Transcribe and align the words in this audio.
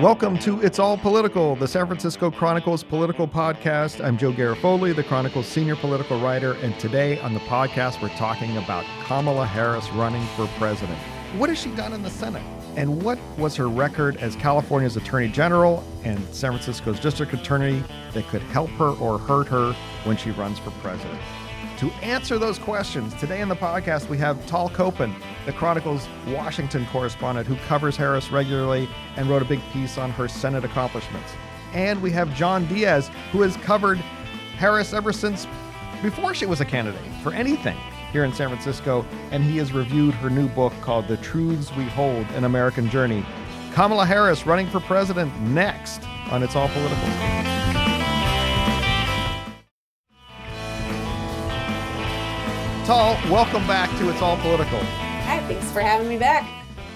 Welcome 0.00 0.38
to 0.40 0.60
It's 0.60 0.78
All 0.78 0.96
Political, 0.96 1.56
the 1.56 1.66
San 1.66 1.86
Francisco 1.86 2.30
Chronicles 2.30 2.84
political 2.84 3.26
podcast. 3.26 4.04
I'm 4.04 4.16
Joe 4.16 4.32
Garofoli, 4.32 4.94
the 4.94 5.02
Chronicles 5.02 5.48
senior 5.48 5.74
political 5.74 6.20
writer, 6.20 6.52
and 6.62 6.78
today 6.78 7.18
on 7.18 7.34
the 7.34 7.40
podcast, 7.40 8.00
we're 8.00 8.10
talking 8.10 8.56
about 8.56 8.84
Kamala 9.02 9.46
Harris 9.46 9.90
running 9.90 10.24
for 10.36 10.46
president. 10.58 10.96
What 11.38 11.48
has 11.48 11.60
she 11.60 11.70
done 11.70 11.92
in 11.92 12.02
the 12.02 12.10
Senate? 12.10 12.44
And 12.76 13.02
what 13.02 13.18
was 13.36 13.56
her 13.56 13.68
record 13.68 14.16
as 14.18 14.36
California's 14.36 14.96
Attorney 14.96 15.26
General 15.26 15.82
and 16.04 16.24
San 16.32 16.52
Francisco's 16.52 17.00
District 17.00 17.34
Attorney 17.34 17.82
that 18.12 18.28
could 18.28 18.42
help 18.42 18.70
her 18.70 18.90
or 18.90 19.18
hurt 19.18 19.48
her 19.48 19.72
when 20.04 20.16
she 20.16 20.30
runs 20.30 20.60
for 20.60 20.70
president? 20.82 21.20
To 21.80 21.90
answer 22.02 22.38
those 22.38 22.58
questions, 22.58 23.14
today 23.14 23.40
in 23.40 23.48
the 23.48 23.56
podcast, 23.56 24.10
we 24.10 24.18
have 24.18 24.46
Tal 24.46 24.68
Kopan, 24.68 25.14
the 25.46 25.52
Chronicle's 25.52 26.06
Washington 26.26 26.84
correspondent 26.92 27.46
who 27.46 27.56
covers 27.66 27.96
Harris 27.96 28.30
regularly 28.30 28.86
and 29.16 29.30
wrote 29.30 29.40
a 29.40 29.46
big 29.46 29.62
piece 29.72 29.96
on 29.96 30.10
her 30.10 30.28
Senate 30.28 30.62
accomplishments. 30.62 31.32
And 31.72 32.02
we 32.02 32.10
have 32.10 32.34
John 32.34 32.66
Diaz, 32.66 33.10
who 33.32 33.40
has 33.40 33.56
covered 33.56 33.96
Harris 34.58 34.92
ever 34.92 35.10
since 35.10 35.46
before 36.02 36.34
she 36.34 36.44
was 36.44 36.60
a 36.60 36.66
candidate 36.66 37.00
for 37.22 37.32
anything 37.32 37.78
here 38.12 38.24
in 38.24 38.34
San 38.34 38.50
Francisco, 38.50 39.06
and 39.30 39.42
he 39.42 39.56
has 39.56 39.72
reviewed 39.72 40.12
her 40.16 40.28
new 40.28 40.48
book 40.48 40.74
called 40.82 41.08
The 41.08 41.16
Truths 41.16 41.74
We 41.76 41.84
Hold 41.84 42.26
An 42.32 42.44
American 42.44 42.90
Journey. 42.90 43.24
Kamala 43.72 44.04
Harris 44.04 44.44
running 44.44 44.68
for 44.68 44.80
president 44.80 45.34
next 45.40 46.06
on 46.30 46.42
It's 46.42 46.56
All 46.56 46.68
Political. 46.68 47.79
Welcome 52.90 53.64
back 53.68 53.88
to 54.00 54.10
It's 54.10 54.20
All 54.20 54.36
Political. 54.38 54.80
Hi, 54.80 55.38
thanks 55.46 55.70
for 55.70 55.80
having 55.80 56.08
me 56.08 56.18
back. 56.18 56.42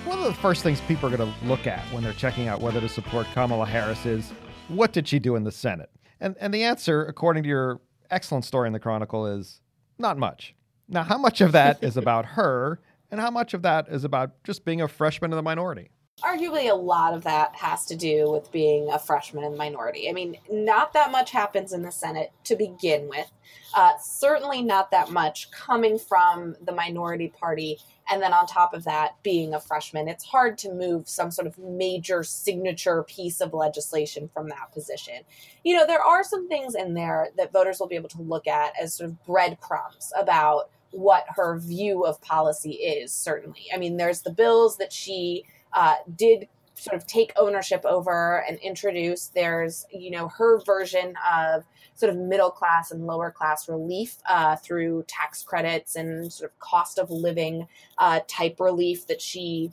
One 0.04 0.18
of 0.18 0.24
the 0.24 0.34
first 0.34 0.64
things 0.64 0.80
people 0.80 1.08
are 1.08 1.16
going 1.16 1.32
to 1.32 1.46
look 1.46 1.68
at 1.68 1.84
when 1.92 2.02
they're 2.02 2.12
checking 2.12 2.48
out 2.48 2.60
whether 2.60 2.80
to 2.80 2.88
support 2.88 3.28
Kamala 3.32 3.64
Harris 3.64 4.04
is 4.04 4.32
what 4.66 4.92
did 4.92 5.06
she 5.06 5.20
do 5.20 5.36
in 5.36 5.44
the 5.44 5.52
Senate? 5.52 5.90
And, 6.18 6.34
and 6.40 6.52
the 6.52 6.64
answer, 6.64 7.04
according 7.04 7.44
to 7.44 7.48
your 7.48 7.80
excellent 8.10 8.44
story 8.44 8.66
in 8.66 8.72
the 8.72 8.80
Chronicle, 8.80 9.24
is 9.24 9.60
not 9.96 10.18
much. 10.18 10.56
Now, 10.88 11.04
how 11.04 11.16
much 11.16 11.40
of 11.40 11.52
that 11.52 11.80
is 11.80 11.96
about 11.96 12.26
her, 12.26 12.80
and 13.12 13.20
how 13.20 13.30
much 13.30 13.54
of 13.54 13.62
that 13.62 13.86
is 13.88 14.02
about 14.02 14.42
just 14.42 14.64
being 14.64 14.80
a 14.80 14.88
freshman 14.88 15.30
in 15.30 15.36
the 15.36 15.42
minority? 15.42 15.90
Arguably, 16.22 16.70
a 16.70 16.74
lot 16.74 17.12
of 17.12 17.24
that 17.24 17.56
has 17.56 17.84
to 17.86 17.96
do 17.96 18.30
with 18.30 18.52
being 18.52 18.88
a 18.90 18.98
freshman 18.98 19.50
the 19.50 19.56
minority. 19.56 20.08
I 20.08 20.12
mean, 20.12 20.36
not 20.48 20.92
that 20.92 21.10
much 21.10 21.32
happens 21.32 21.72
in 21.72 21.82
the 21.82 21.90
Senate 21.90 22.32
to 22.44 22.54
begin 22.54 23.08
with. 23.08 23.30
Uh, 23.74 23.92
certainly 24.00 24.62
not 24.62 24.92
that 24.92 25.10
much 25.10 25.50
coming 25.50 25.98
from 25.98 26.54
the 26.64 26.72
minority 26.72 27.28
party. 27.28 27.78
And 28.08 28.22
then 28.22 28.32
on 28.32 28.46
top 28.46 28.74
of 28.74 28.84
that, 28.84 29.16
being 29.24 29.54
a 29.54 29.60
freshman, 29.60 30.06
it's 30.06 30.24
hard 30.24 30.56
to 30.58 30.72
move 30.72 31.08
some 31.08 31.32
sort 31.32 31.48
of 31.48 31.58
major 31.58 32.22
signature 32.22 33.02
piece 33.02 33.40
of 33.40 33.52
legislation 33.52 34.30
from 34.32 34.48
that 34.50 34.72
position. 34.72 35.22
You 35.64 35.76
know, 35.76 35.86
there 35.86 36.02
are 36.02 36.22
some 36.22 36.48
things 36.48 36.76
in 36.76 36.94
there 36.94 37.30
that 37.36 37.52
voters 37.52 37.80
will 37.80 37.88
be 37.88 37.96
able 37.96 38.10
to 38.10 38.22
look 38.22 38.46
at 38.46 38.72
as 38.80 38.94
sort 38.94 39.10
of 39.10 39.24
breadcrumbs 39.26 40.12
about 40.16 40.70
what 40.92 41.24
her 41.28 41.58
view 41.58 42.04
of 42.04 42.20
policy 42.22 42.74
is, 42.74 43.12
certainly. 43.12 43.66
I 43.74 43.78
mean, 43.78 43.96
there's 43.96 44.22
the 44.22 44.32
bills 44.32 44.76
that 44.76 44.92
she 44.92 45.44
uh, 45.74 45.96
did 46.16 46.48
sort 46.74 46.96
of 46.96 47.06
take 47.06 47.32
ownership 47.36 47.84
over 47.84 48.44
and 48.48 48.58
introduce. 48.58 49.28
There's, 49.28 49.86
you 49.92 50.10
know, 50.10 50.28
her 50.28 50.60
version 50.64 51.14
of 51.32 51.64
sort 51.94 52.10
of 52.10 52.18
middle 52.18 52.50
class 52.50 52.90
and 52.90 53.06
lower 53.06 53.30
class 53.30 53.68
relief 53.68 54.16
uh, 54.28 54.56
through 54.56 55.04
tax 55.06 55.42
credits 55.42 55.96
and 55.96 56.32
sort 56.32 56.50
of 56.50 56.58
cost 56.58 56.98
of 56.98 57.10
living 57.10 57.68
uh, 57.98 58.20
type 58.26 58.58
relief 58.58 59.06
that 59.06 59.20
she 59.20 59.70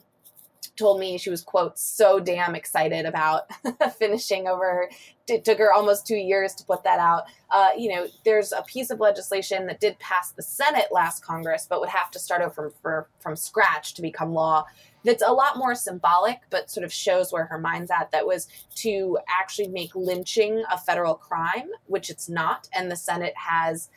told 0.76 1.00
me 1.00 1.18
she 1.18 1.30
was 1.30 1.42
quote 1.42 1.78
so 1.78 2.20
damn 2.20 2.54
excited 2.54 3.04
about 3.04 3.42
finishing 3.98 4.46
over 4.46 4.88
it 5.28 5.44
took 5.44 5.58
her 5.58 5.72
almost 5.72 6.06
two 6.06 6.16
years 6.16 6.54
to 6.54 6.64
put 6.64 6.84
that 6.84 6.98
out 6.98 7.24
uh, 7.50 7.70
you 7.76 7.88
know 7.88 8.06
there's 8.24 8.52
a 8.52 8.62
piece 8.62 8.90
of 8.90 9.00
legislation 9.00 9.66
that 9.66 9.80
did 9.80 9.98
pass 9.98 10.32
the 10.32 10.42
senate 10.42 10.86
last 10.92 11.24
congress 11.24 11.66
but 11.68 11.80
would 11.80 11.88
have 11.88 12.10
to 12.10 12.18
start 12.18 12.42
over 12.42 12.72
from, 12.82 13.04
from 13.18 13.36
scratch 13.36 13.94
to 13.94 14.02
become 14.02 14.32
law 14.32 14.64
that's 15.04 15.22
a 15.26 15.32
lot 15.32 15.56
more 15.56 15.74
symbolic, 15.74 16.38
but 16.50 16.70
sort 16.70 16.84
of 16.84 16.92
shows 16.92 17.32
where 17.32 17.44
her 17.46 17.58
mind's 17.58 17.90
at. 17.90 18.10
That 18.12 18.26
was 18.26 18.48
to 18.76 19.18
actually 19.28 19.68
make 19.68 19.94
lynching 19.94 20.62
a 20.70 20.78
federal 20.78 21.14
crime, 21.14 21.70
which 21.86 22.10
it's 22.10 22.28
not. 22.28 22.68
And 22.74 22.90
the 22.90 22.96
Senate 22.96 23.34
has, 23.36 23.90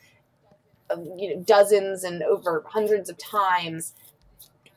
um, 0.90 1.04
you 1.16 1.34
know, 1.34 1.42
dozens 1.42 2.04
and 2.04 2.22
over 2.22 2.64
hundreds 2.66 3.08
of 3.08 3.18
times 3.18 3.94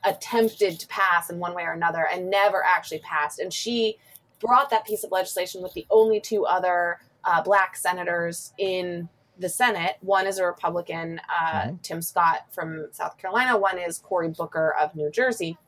attempted 0.04 0.78
to 0.80 0.86
pass 0.88 1.30
in 1.30 1.38
one 1.38 1.54
way 1.54 1.62
or 1.64 1.72
another 1.72 2.06
and 2.12 2.30
never 2.30 2.64
actually 2.64 3.00
passed. 3.00 3.38
And 3.38 3.52
she 3.52 3.98
brought 4.40 4.70
that 4.70 4.86
piece 4.86 5.04
of 5.04 5.12
legislation 5.12 5.62
with 5.62 5.74
the 5.74 5.86
only 5.90 6.20
two 6.20 6.46
other 6.46 6.98
uh, 7.24 7.42
black 7.42 7.76
senators 7.76 8.52
in 8.58 9.08
the 9.38 9.48
Senate. 9.48 9.96
One 10.00 10.26
is 10.26 10.38
a 10.38 10.44
Republican, 10.44 11.20
uh, 11.28 11.60
mm-hmm. 11.62 11.76
Tim 11.82 12.02
Scott 12.02 12.46
from 12.50 12.88
South 12.92 13.18
Carolina. 13.18 13.56
One 13.56 13.78
is 13.78 13.98
Cory 13.98 14.28
Booker 14.28 14.74
of 14.80 14.94
New 14.94 15.10
Jersey. 15.10 15.58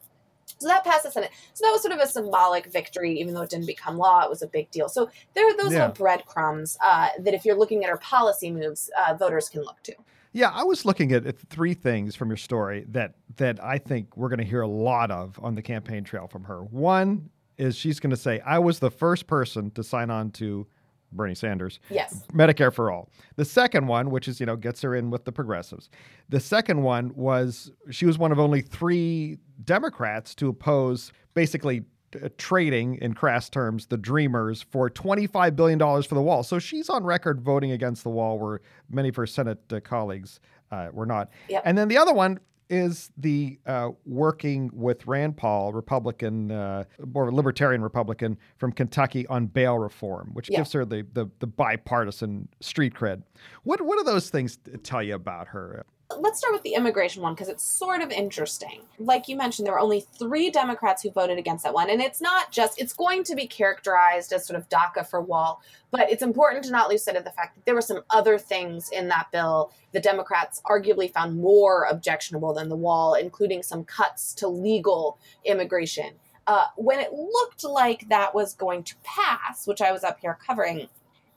So 0.59 0.69
that 0.69 0.85
passed 0.85 1.05
the 1.05 1.11
Senate. 1.11 1.31
So 1.55 1.65
that 1.65 1.73
was 1.73 1.83
sort 1.83 1.95
of 1.95 2.01
a 2.01 2.07
symbolic 2.07 2.67
victory, 2.67 3.19
even 3.19 3.35
though 3.35 3.43
it 3.43 3.51
didn't 3.51 3.67
become 3.67 3.97
law. 3.97 4.23
It 4.23 4.31
was 4.31 4.43
a 4.43 4.47
big 4.47 4.71
deal. 4.71 4.89
So 4.89 5.11
there 5.35 5.47
are 5.47 5.57
those 5.57 5.73
yeah. 5.73 5.87
little 5.87 5.95
breadcrumbs 5.95 6.77
uh, 6.85 7.09
that, 7.21 7.35
if 7.35 7.45
you're 7.45 7.57
looking 7.57 7.85
at 7.85 7.91
our 7.91 7.99
policy 7.99 8.51
moves, 8.51 8.91
uh, 8.99 9.15
voters 9.15 9.49
can 9.49 9.63
look 9.63 9.83
to. 9.85 9.95
Yeah, 10.33 10.51
I 10.53 10.65
was 10.65 10.85
looking 10.85 11.13
at 11.13 11.39
three 11.39 11.75
things 11.75 12.15
from 12.15 12.29
your 12.29 12.37
story 12.37 12.87
that 12.89 13.15
that 13.37 13.63
I 13.63 13.79
think 13.79 14.17
we're 14.17 14.29
going 14.29 14.39
to 14.39 14.45
hear 14.45 14.63
a 14.63 14.69
lot 14.69 15.11
of 15.11 15.39
on 15.43 15.55
the 15.55 15.63
campaign 15.63 16.05
trail 16.05 16.27
from 16.27 16.45
her. 16.45 16.63
One 16.65 17.31
is 17.59 17.77
she's 17.77 18.01
going 18.01 18.11
to 18.11 18.17
say, 18.17 18.41
"I 18.41 18.59
was 18.59 18.79
the 18.79 18.91
first 18.91 19.27
person 19.27 19.71
to 19.73 19.85
sign 19.85 20.11
on 20.11 20.31
to 20.33 20.67
Bernie 21.13 21.35
Sanders. 21.35 21.79
Yes. 21.91 22.25
Medicare 22.33 22.73
for 22.73 22.91
all. 22.91 23.09
The 23.37 23.45
second 23.45 23.87
one, 23.87 24.11
which 24.11 24.29
is, 24.29 24.41
you 24.41 24.47
know, 24.47 24.57
gets 24.57 24.81
her 24.83 24.95
in 24.95 25.11
with 25.11 25.25
the 25.25 25.33
progressives. 25.33 25.91
The 26.29 26.41
second 26.41 26.83
one 26.83 27.15
was 27.15 27.71
she 27.91 28.07
was 28.07 28.19
one 28.19 28.33
of 28.33 28.41
only 28.41 28.63
three 28.63 29.39
Democrats 29.65 30.35
to 30.37 30.49
oppose 30.49 31.13
basically 31.35 31.83
uh, 32.23 32.29
trading 32.39 32.97
in 32.97 33.15
crass 33.15 33.49
terms 33.49 33.87
the 33.87 33.97
dreamers 33.97 34.63
for 34.63 34.91
$25 34.91 35.57
billion 35.57 35.79
for 35.79 36.15
the 36.15 36.23
wall. 36.23 36.43
So 36.43 36.59
she's 36.59 36.89
on 36.89 37.05
record 37.05 37.41
voting 37.41 37.73
against 37.73 38.03
the 38.03 38.11
wall 38.11 38.39
where 38.39 38.61
many 38.91 39.09
of 39.09 39.17
her 39.17 39.27
Senate 39.27 39.61
uh, 39.73 39.81
colleagues 39.81 40.41
uh, 40.71 40.89
were 40.93 41.07
not. 41.07 41.31
Yep. 41.49 41.63
And 41.65 41.77
then 41.77 41.89
the 41.89 41.99
other 41.99 42.13
one 42.13 42.41
is 42.71 43.11
the 43.19 43.59
uh, 43.67 43.91
working 44.07 44.71
with 44.73 45.07
Rand 45.07 45.37
Paul, 45.37 45.75
Republican, 45.75 46.51
uh, 46.51 46.85
or 47.13 47.31
libertarian 47.31 47.83
Republican 47.83 48.39
from 48.57 48.73
Kentucky 48.73 49.27
on 49.27 49.47
bail 49.47 49.79
reform, 49.79 50.31
which 50.33 50.49
yeah. 50.49 50.59
gives 50.59 50.73
her 50.73 50.87
the, 50.87 51.07
the, 51.13 51.29
the 51.41 51.47
bipartisan 51.47 52.49
street 52.61 52.95
cred. 52.95 53.23
What 53.65 53.83
what 53.83 53.99
do 53.99 54.05
those 54.05 54.31
things 54.31 54.59
tell 54.83 55.03
you 55.03 55.15
about 55.15 55.49
her? 55.49 55.85
Let's 56.19 56.39
start 56.39 56.53
with 56.53 56.63
the 56.63 56.75
immigration 56.75 57.23
one 57.23 57.35
because 57.35 57.49
it's 57.49 57.63
sort 57.63 58.03
of 58.03 58.11
interesting. 58.11 58.83
Like 58.99 59.29
you 59.29 59.37
mentioned, 59.37 59.67
there 59.67 59.75
were 59.75 59.81
only 59.81 60.01
three 60.01 60.51
Democrats 60.51 61.03
who 61.03 61.11
voted 61.11 61.39
against 61.39 61.65
that 61.65 61.75
one. 61.75 61.91
And 61.91 62.01
it's 62.01 62.21
not 62.21 62.51
just, 62.51 62.81
it's 62.81 62.93
going 62.93 63.25
to 63.25 63.35
be 63.35 63.47
characterized 63.47 64.33
as 64.33 64.47
sort 64.47 64.59
of 64.59 64.69
DACA 64.69 65.07
for 65.09 65.21
wall, 65.21 65.63
but 65.91 66.11
it's 66.11 66.23
important 66.23 66.65
to 66.65 66.71
not 66.71 66.89
lose 66.89 67.05
sight 67.05 67.17
of 67.17 67.25
the 67.25 67.31
fact 67.31 67.57
that 67.57 67.65
there 67.65 67.75
were 67.75 67.81
some 67.81 68.03
other 68.11 68.39
things 68.39 68.91
in 68.91 69.09
that 69.09 69.31
bill 69.33 69.73
the 69.93 70.01
Democrats 70.01 70.61
arguably 70.65 71.13
found 71.13 71.37
more 71.37 71.85
objectionable 71.85 72.55
than 72.55 72.69
the 72.69 72.77
wall, 72.77 73.15
including 73.15 73.63
some 73.63 73.85
cuts 73.85 74.33
to 74.35 74.49
legal 74.49 75.19
immigration. 75.45 76.15
Uh, 76.47 76.67
when 76.77 76.99
it 76.99 77.13
looked 77.13 77.63
like 77.63 78.09
that 78.09 78.35
was 78.35 78.55
going 78.55 78.83
to 78.83 78.97
pass, 79.05 79.67
which 79.67 79.81
I 79.81 79.93
was 79.93 80.03
up 80.03 80.19
here 80.21 80.39
covering, 80.45 80.89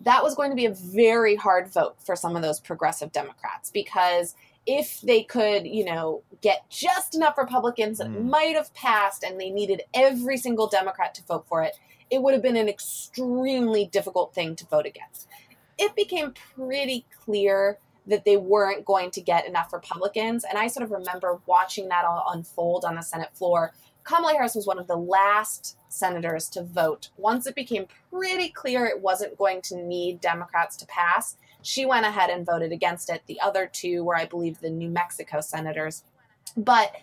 that 0.02 0.24
was 0.24 0.36
going 0.36 0.50
to 0.50 0.56
be 0.56 0.66
a 0.66 0.74
very 0.74 1.36
hard 1.36 1.72
vote 1.72 1.96
for 2.03 2.16
some 2.16 2.36
of 2.36 2.42
those 2.42 2.59
progressive 2.59 3.12
Democrats 3.12 3.69
because 3.69 4.36
if 4.66 5.02
they 5.02 5.24
could, 5.24 5.68
you 5.68 5.86
know, 5.86 6.24
get 6.42 6.70
just 6.70 7.16
enough 7.16 7.38
Republicans 7.38 8.00
that 8.00 8.08
mm. 8.08 8.26
might 8.26 8.56
have 8.56 8.74
passed 8.74 9.24
and 9.24 9.40
they 9.40 9.50
needed 9.50 9.84
every 9.94 10.38
single 10.38 10.68
Democrat 10.68 11.13
to 11.16 11.24
vote 11.24 11.45
for 11.48 11.63
it, 11.63 11.75
it 12.10 12.22
would 12.22 12.34
have 12.34 12.44
been 12.44 12.57
an 12.57 12.69
extremely 12.69 13.86
difficult 13.86 14.34
thing 14.34 14.56
to 14.56 14.66
vote 14.66 14.86
against. 14.86 15.28
It 15.78 15.95
became 15.95 16.34
pretty 16.56 17.06
clear 17.24 17.80
that 18.07 18.25
they 18.25 18.38
weren't 18.38 18.86
going 18.86 19.12
to 19.12 19.22
get 19.22 19.48
enough 19.48 19.74
Republicans. 19.74 20.45
And 20.48 20.57
I 20.57 20.68
sort 20.68 20.84
of 20.84 20.92
remember 20.92 21.39
watching 21.45 21.88
that 21.89 22.06
all 22.06 22.24
unfold 22.34 22.86
on 22.86 22.95
the 22.95 23.01
Senate 23.01 23.36
floor. 23.36 23.74
Kamala 24.04 24.34
Harris 24.34 24.54
was 24.54 24.68
one 24.68 24.78
of 24.78 24.88
the 24.88 24.95
last 24.95 25.78
senators 25.89 26.48
to 26.50 26.63
vote. 26.63 27.10
Once 27.18 27.48
it 27.48 27.56
became 27.56 27.88
pretty 28.12 28.50
clear 28.50 28.86
it 28.86 29.01
wasn't 29.01 29.38
going 29.38 29.62
to 29.63 29.75
need 29.75 30.22
Democrats 30.22 30.78
to 30.78 30.86
pass, 30.86 31.38
she 31.65 31.85
went 31.85 32.06
ahead 32.06 32.29
and 32.29 32.45
voted 32.45 32.71
against 32.71 33.09
it. 33.09 33.23
The 33.25 33.41
other 33.41 33.69
two 33.71 34.03
were, 34.03 34.15
I 34.15 34.25
believe, 34.25 34.59
the 34.59 34.69
New 34.69 34.89
Mexico 34.89 35.41
senators. 35.41 36.03
But 36.56 36.95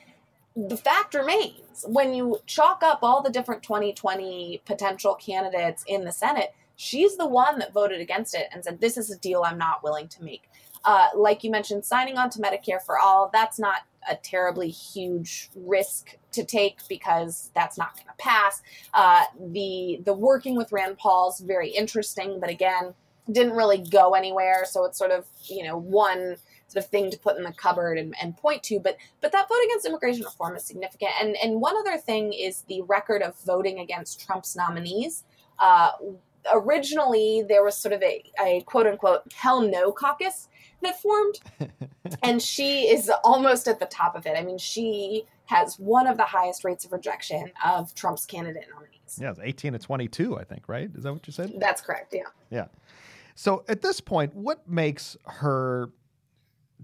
the 0.54 0.76
fact 0.76 1.14
remains 1.14 1.84
when 1.88 2.14
you 2.14 2.38
chalk 2.46 2.82
up 2.82 3.00
all 3.02 3.22
the 3.22 3.30
different 3.30 3.62
2020 3.62 4.62
potential 4.64 5.14
candidates 5.14 5.82
in 5.88 6.04
the 6.04 6.12
Senate, 6.12 6.54
she's 6.76 7.16
the 7.16 7.26
one 7.26 7.58
that 7.58 7.72
voted 7.72 8.00
against 8.00 8.34
it 8.34 8.48
and 8.52 8.62
said, 8.62 8.80
This 8.80 8.96
is 8.96 9.10
a 9.10 9.18
deal 9.18 9.42
I'm 9.44 9.58
not 9.58 9.82
willing 9.82 10.08
to 10.08 10.22
make. 10.22 10.48
Uh, 10.84 11.08
like 11.16 11.42
you 11.42 11.50
mentioned, 11.50 11.84
signing 11.84 12.16
on 12.16 12.30
to 12.30 12.38
Medicare 12.40 12.82
for 12.82 12.98
all, 12.98 13.30
that's 13.32 13.58
not 13.58 13.82
a 14.08 14.16
terribly 14.16 14.68
huge 14.68 15.48
risk 15.54 16.18
to 16.32 16.44
take 16.44 16.80
because 16.88 17.50
that's 17.54 17.78
not 17.78 17.94
going 17.94 18.06
to 18.06 18.14
pass. 18.18 18.62
Uh, 18.94 19.24
the 19.52 20.00
the 20.04 20.12
working 20.12 20.56
with 20.56 20.72
Rand 20.72 20.98
Paul's 20.98 21.40
very 21.40 21.70
interesting, 21.70 22.40
but 22.40 22.50
again, 22.50 22.94
didn't 23.30 23.54
really 23.54 23.78
go 23.78 24.14
anywhere. 24.14 24.64
So 24.64 24.84
it's 24.84 24.98
sort 24.98 25.10
of 25.10 25.26
you 25.46 25.64
know 25.64 25.76
one 25.76 26.36
sort 26.68 26.84
of 26.84 26.90
thing 26.90 27.10
to 27.10 27.18
put 27.18 27.36
in 27.36 27.44
the 27.44 27.52
cupboard 27.52 27.98
and, 27.98 28.14
and 28.20 28.36
point 28.36 28.62
to. 28.64 28.80
But 28.80 28.96
but 29.20 29.32
that 29.32 29.48
vote 29.48 29.64
against 29.66 29.86
immigration 29.86 30.24
reform 30.24 30.56
is 30.56 30.64
significant. 30.64 31.12
And 31.20 31.36
and 31.36 31.60
one 31.60 31.76
other 31.76 31.98
thing 31.98 32.32
is 32.32 32.62
the 32.62 32.82
record 32.82 33.22
of 33.22 33.38
voting 33.40 33.78
against 33.80 34.20
Trump's 34.20 34.56
nominees. 34.56 35.24
Uh, 35.58 35.90
originally, 36.52 37.44
there 37.46 37.62
was 37.62 37.76
sort 37.76 37.92
of 37.92 38.02
a, 38.02 38.22
a 38.44 38.62
quote 38.62 38.86
unquote 38.86 39.22
hell 39.34 39.60
no 39.60 39.92
caucus 39.92 40.48
that 40.82 41.00
formed, 41.00 41.38
and 42.22 42.42
she 42.42 42.88
is 42.88 43.10
almost 43.22 43.68
at 43.68 43.78
the 43.78 43.86
top 43.86 44.16
of 44.16 44.26
it. 44.26 44.36
I 44.36 44.42
mean, 44.42 44.58
she 44.58 45.24
has 45.46 45.78
one 45.78 46.06
of 46.06 46.16
the 46.16 46.24
highest 46.24 46.64
rates 46.64 46.84
of 46.84 46.92
rejection 46.92 47.52
of 47.64 47.94
Trump's 47.94 48.26
candidate 48.26 48.66
nominees. 48.72 49.18
Yeah, 49.20 49.30
it's 49.30 49.40
18 49.42 49.74
to 49.74 49.78
22, 49.78 50.38
I 50.38 50.44
think, 50.44 50.68
right? 50.68 50.90
Is 50.94 51.04
that 51.04 51.12
what 51.12 51.26
you 51.26 51.32
said? 51.32 51.52
That's 51.58 51.82
correct, 51.82 52.14
yeah. 52.14 52.22
Yeah. 52.50 52.66
So 53.34 53.64
at 53.68 53.82
this 53.82 54.00
point, 54.00 54.34
what 54.34 54.68
makes 54.68 55.16
her 55.24 55.90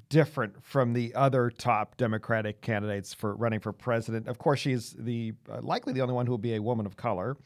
different 0.09 0.63
from 0.65 0.93
the 0.93 1.15
other 1.15 1.51
top 1.51 1.97
Democratic 1.97 2.61
candidates 2.61 3.13
for 3.13 3.35
running 3.35 3.61
for 3.61 3.73
president? 3.73 4.29
Of 4.29 4.39
course, 4.39 4.61
she's 4.61 4.95
the 4.99 5.35
uh, 5.51 5.61
likely 5.63 5.93
the 5.93 6.01
only 6.01 6.15
one 6.15 6.27
who 6.27 6.33
will 6.33 6.39
be 6.39 6.55
a 6.55 6.63
woman 6.63 6.87
of 6.87 6.97
color 6.97 7.37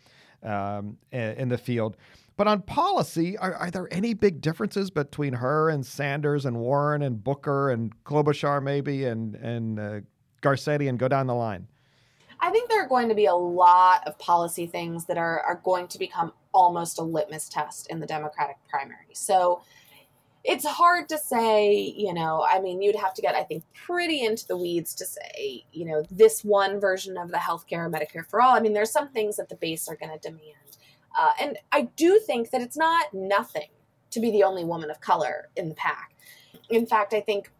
um, 0.42 0.96
in 1.10 1.48
the 1.48 1.58
field. 1.58 1.96
But 2.36 2.48
on 2.48 2.62
policy, 2.62 3.36
are, 3.36 3.54
are, 3.54 3.70
there 3.70 3.92
any 3.92 4.14
big 4.14 4.40
differences 4.40 4.90
between 4.90 5.34
her 5.34 5.68
and 5.68 5.84
Sanders 5.84 6.46
and 6.46 6.58
Warren 6.58 7.02
and 7.02 7.22
Booker 7.22 7.70
and 7.70 7.92
Klobuchar 8.04 8.62
maybe 8.62 9.04
and 9.04 9.34
and 9.36 9.78
uh, 9.78 10.00
Garcetti 10.40 10.88
and 10.88 10.98
go 10.98 11.08
down 11.08 11.26
the 11.26 11.34
line? 11.34 11.68
I 12.42 12.50
think 12.50 12.68
there 12.68 12.82
are 12.82 12.88
going 12.88 13.08
to 13.08 13.14
be 13.14 13.26
a 13.26 13.34
lot 13.34 14.06
of 14.06 14.18
policy 14.18 14.66
things 14.66 15.06
that 15.06 15.16
are, 15.16 15.40
are 15.42 15.60
going 15.64 15.86
to 15.88 15.98
become 15.98 16.32
almost 16.52 16.98
a 16.98 17.02
litmus 17.02 17.48
test 17.48 17.86
in 17.86 18.00
the 18.00 18.06
Democratic 18.06 18.56
primary. 18.68 19.14
So 19.14 19.62
it's 20.42 20.66
hard 20.66 21.08
to 21.10 21.18
say, 21.18 21.72
you 21.72 22.12
know, 22.12 22.44
I 22.46 22.60
mean, 22.60 22.82
you'd 22.82 22.96
have 22.96 23.14
to 23.14 23.22
get, 23.22 23.36
I 23.36 23.44
think, 23.44 23.62
pretty 23.72 24.24
into 24.24 24.44
the 24.48 24.56
weeds 24.56 24.92
to 24.96 25.06
say, 25.06 25.64
you 25.72 25.84
know, 25.84 26.04
this 26.10 26.42
one 26.42 26.80
version 26.80 27.16
of 27.16 27.30
the 27.30 27.36
healthcare 27.36 27.86
or 27.86 27.90
Medicare 27.90 28.28
for 28.28 28.42
all. 28.42 28.56
I 28.56 28.60
mean, 28.60 28.72
there's 28.72 28.90
some 28.90 29.08
things 29.10 29.36
that 29.36 29.48
the 29.48 29.54
base 29.54 29.88
are 29.88 29.94
going 29.94 30.10
to 30.10 30.18
demand. 30.18 30.78
Uh, 31.16 31.30
and 31.40 31.58
I 31.70 31.82
do 31.94 32.18
think 32.18 32.50
that 32.50 32.60
it's 32.60 32.76
not 32.76 33.14
nothing 33.14 33.68
to 34.10 34.18
be 34.18 34.32
the 34.32 34.42
only 34.42 34.64
woman 34.64 34.90
of 34.90 35.00
color 35.00 35.48
in 35.54 35.68
the 35.68 35.76
pack. 35.76 36.12
In 36.70 36.86
fact, 36.86 37.14
I 37.14 37.20
think 37.20 37.52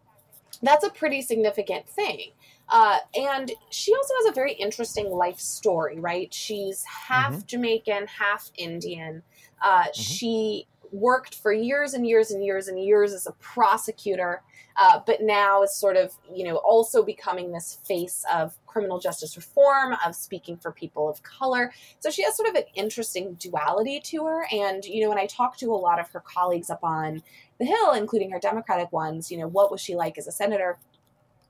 that's 0.63 0.85
a 0.85 0.91
pretty 0.91 1.23
significant 1.23 1.89
thing. 1.89 2.33
Uh, 2.69 2.99
and 3.15 3.53
she 3.71 3.95
also 3.95 4.15
has 4.21 4.31
a 4.31 4.35
very 4.35 4.55
interesting 4.55 5.11
life 5.11 5.39
story, 5.39 5.99
right? 5.99 6.33
She's 6.33 6.85
half 6.85 7.33
mm-hmm. 7.33 7.47
Jamaican, 7.47 8.07
half 8.07 8.51
Indian. 8.57 9.23
Uh, 9.63 9.83
mm-hmm. 9.83 10.01
She 10.01 10.67
worked 10.91 11.35
for 11.35 11.53
years 11.53 11.95
and 11.95 12.07
years 12.07 12.31
and 12.31 12.45
years 12.45 12.69
and 12.69 12.83
years 12.83 13.13
as 13.13 13.27
a 13.27 13.33
prosecutor, 13.33 14.43
uh, 14.81 15.01
but 15.07 15.23
now 15.23 15.63
is 15.63 15.75
sort 15.75 15.97
of, 15.97 16.15
you 16.33 16.45
know, 16.45 16.57
also 16.57 17.03
becoming 17.03 17.53
this 17.53 17.79
face 17.85 18.25
of 18.33 18.55
criminal 18.67 18.99
justice 18.99 19.37
reform, 19.37 19.97
of 20.05 20.15
speaking 20.15 20.57
for 20.57 20.73
people 20.73 21.09
of 21.09 21.23
color. 21.23 21.73
So 22.01 22.11
she 22.11 22.23
has 22.23 22.37
sort 22.37 22.49
of 22.49 22.55
an 22.55 22.65
interesting 22.75 23.35
duality 23.35 24.01
to 24.01 24.25
her. 24.25 24.47
And, 24.51 24.85
you 24.85 25.03
know, 25.03 25.09
when 25.11 25.19
I 25.19 25.27
talk 25.27 25.57
to 25.59 25.73
a 25.73 25.77
lot 25.77 25.99
of 25.99 26.09
her 26.11 26.21
colleagues 26.21 26.71
up 26.71 26.83
on 26.83 27.23
the 27.63 27.69
Hill, 27.69 27.93
including 27.93 28.31
her 28.31 28.39
Democratic 28.39 28.93
ones, 28.93 29.31
you 29.31 29.39
know, 29.39 29.49
what 29.49 29.71
was 29.71 29.81
she 29.81 29.95
like 29.95 30.19
as 30.19 30.27
a 30.27 30.33
senator? 30.33 30.79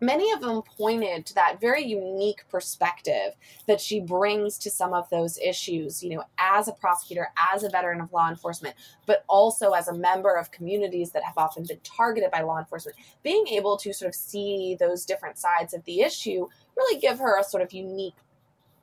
many 0.03 0.33
of 0.33 0.41
them 0.41 0.63
pointed 0.63 1.25
to 1.25 1.35
that 1.35 1.61
very 1.61 1.85
unique 1.85 2.45
perspective 2.51 3.35
that 3.69 3.81
she 3.81 4.01
brings 4.01 4.59
to 4.59 4.69
some 4.71 4.93
of 4.93 5.09
those 5.11 5.39
issues, 5.39 6.03
you 6.03 6.11
know, 6.11 6.25
as 6.39 6.69
a 6.69 6.73
prosecutor, 6.73 7.29
as 7.53 7.63
a 7.63 7.71
veteran 7.71 8.01
of 8.01 8.13
law 8.13 8.29
enforcement, 8.29 8.75
but 9.07 9.25
also 9.29 9.71
as 9.71 9.89
a 9.89 9.95
member 9.95 10.35
of 10.35 10.51
communities 10.51 11.13
that 11.13 11.23
have 11.23 11.39
often 11.39 11.65
been 11.65 11.79
targeted 11.85 12.31
by 12.31 12.43
law 12.43 12.59
enforcement. 12.59 12.99
Being 13.23 13.47
able 13.49 13.77
to 13.79 13.95
sort 13.95 14.09
of 14.09 14.15
see 14.15 14.77
those 14.79 15.07
different 15.07 15.39
sides 15.39 15.73
of 15.73 15.85
the 15.85 16.01
issue 16.01 16.49
really 16.77 17.01
give 17.01 17.21
her 17.21 17.39
a 17.39 17.45
sort 17.45 17.63
of 17.63 17.73
unique 17.73 18.15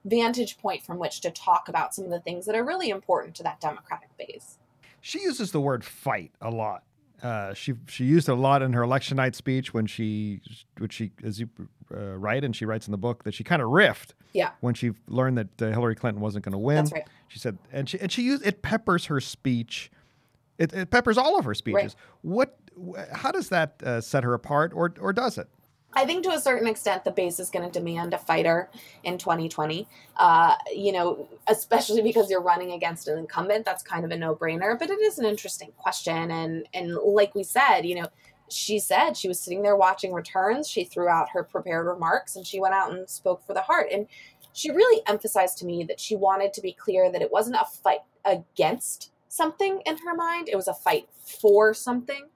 vantage 0.06 0.58
point 0.58 0.82
from 0.82 0.98
which 0.98 1.20
to 1.22 1.30
talk 1.30 1.68
about 1.68 1.94
some 1.94 2.06
of 2.06 2.12
the 2.12 2.22
things 2.22 2.46
that 2.46 2.56
are 2.56 2.64
really 2.64 2.90
important 2.90 3.36
to 3.36 3.44
that 3.44 3.60
Democratic 3.60 4.10
base. 4.18 4.58
She 5.02 5.22
uses 5.22 5.52
the 5.52 5.62
word 5.62 5.84
fight 5.84 6.32
a 6.42 6.50
lot 6.50 6.84
uh, 7.24 7.54
she 7.54 7.74
she 7.88 8.06
used 8.06 8.30
a 8.30 8.34
lot 8.34 8.62
in 8.62 8.74
her 8.74 8.84
election 8.84 9.18
night 9.18 9.36
speech 9.36 9.74
when 9.74 9.86
she 9.86 10.42
which 10.78 10.94
she 10.94 11.12
as 11.24 11.40
you 11.40 11.50
uh, 11.94 12.18
write 12.18 12.44
and 12.44 12.56
she 12.56 12.66
writes 12.66 12.88
in 12.88 12.92
the 12.92 12.98
book 12.98 13.24
that 13.24 13.34
she 13.34 13.44
kind 13.44 13.62
of 13.62 13.70
riffed 13.70 14.14
yeah 14.34 14.52
when 14.62 14.74
she 14.74 14.92
learned 15.08 15.38
that 15.38 15.62
uh, 15.62 15.68
Hillary 15.72 15.96
Clinton 15.96 16.22
wasn't 16.22 16.46
going 16.46 16.54
to 16.54 16.60
win. 16.60 16.78
That's 16.78 16.94
right. 16.94 17.08
She 17.28 17.40
said 17.40 17.58
and 17.72 17.90
she 17.90 18.00
and 18.00 18.12
she 18.12 18.24
used 18.24 18.46
it 18.46 18.62
peppers 18.62 19.06
her 19.06 19.20
speech. 19.20 19.92
It, 20.58 20.74
it 20.74 20.90
peppers 20.92 21.18
all 21.18 21.40
of 21.40 21.46
her 21.46 21.54
speeches. 21.54 21.96
Right. 21.96 21.96
What 22.22 22.58
how 23.14 23.32
does 23.32 23.50
that 23.50 23.82
uh, 23.84 24.02
set 24.02 24.24
her 24.24 24.34
apart 24.34 24.72
or 24.74 24.94
or 25.00 25.14
does 25.14 25.38
it? 25.38 25.48
I 25.94 26.06
think 26.06 26.24
to 26.24 26.32
a 26.32 26.40
certain 26.40 26.68
extent, 26.68 27.04
the 27.04 27.12
base 27.12 27.40
is 27.40 27.50
going 27.50 27.70
to 27.70 27.80
demand 27.80 28.14
a 28.14 28.20
fighter 28.20 28.70
in 29.04 29.18
2020. 29.18 29.88
Uh, 30.18 30.56
you 30.74 30.92
know, 30.92 31.28
especially 31.48 32.02
because 32.02 32.30
you're 32.30 32.42
running 32.42 32.72
against 32.74 33.08
an 33.08 33.18
incumbent. 33.18 33.66
That's 33.66 33.82
kind 33.82 34.06
of 34.06 34.12
a 34.12 34.18
no-brainer. 34.18 34.78
But 34.78 34.92
it 34.92 35.00
is 35.00 35.18
an 35.18 35.26
interesting 35.26 35.72
question, 35.78 36.32
and 36.32 36.68
and 36.74 36.96
like 36.96 37.34
we 37.34 37.44
said, 37.44 37.82
you 37.82 37.96
know, 37.96 38.08
she 38.50 38.80
said 38.80 39.18
she 39.18 39.28
was 39.28 39.40
sitting 39.40 39.64
there 39.64 39.76
watching 39.76 40.14
returns. 40.14 40.70
She 40.70 40.84
threw 40.84 41.08
out 41.08 41.30
her 41.34 41.44
prepared 41.44 41.88
remarks, 41.88 42.36
and 42.36 42.46
she 42.46 42.60
went 42.60 42.76
out 42.76 42.92
and 42.92 43.10
spoke 43.10 43.46
for 43.46 43.54
the 43.54 43.62
heart. 43.62 43.88
And 43.92 44.08
she 44.54 44.72
really 44.72 45.02
emphasized 45.08 45.58
to 45.60 45.66
me 45.66 45.84
that 45.86 46.00
she 46.00 46.16
wanted 46.16 46.54
to 46.54 46.62
be 46.62 46.74
clear 46.74 47.12
that 47.12 47.22
it 47.22 47.32
wasn't 47.32 47.56
a 47.56 47.66
fight 47.66 48.02
against 48.26 49.12
something 49.28 49.82
in 49.88 49.98
her 50.06 50.14
mind; 50.14 50.50
it 50.50 50.56
was 50.56 50.68
a 50.68 50.74
fight 50.74 51.08
for 51.24 51.74
something 51.74 52.28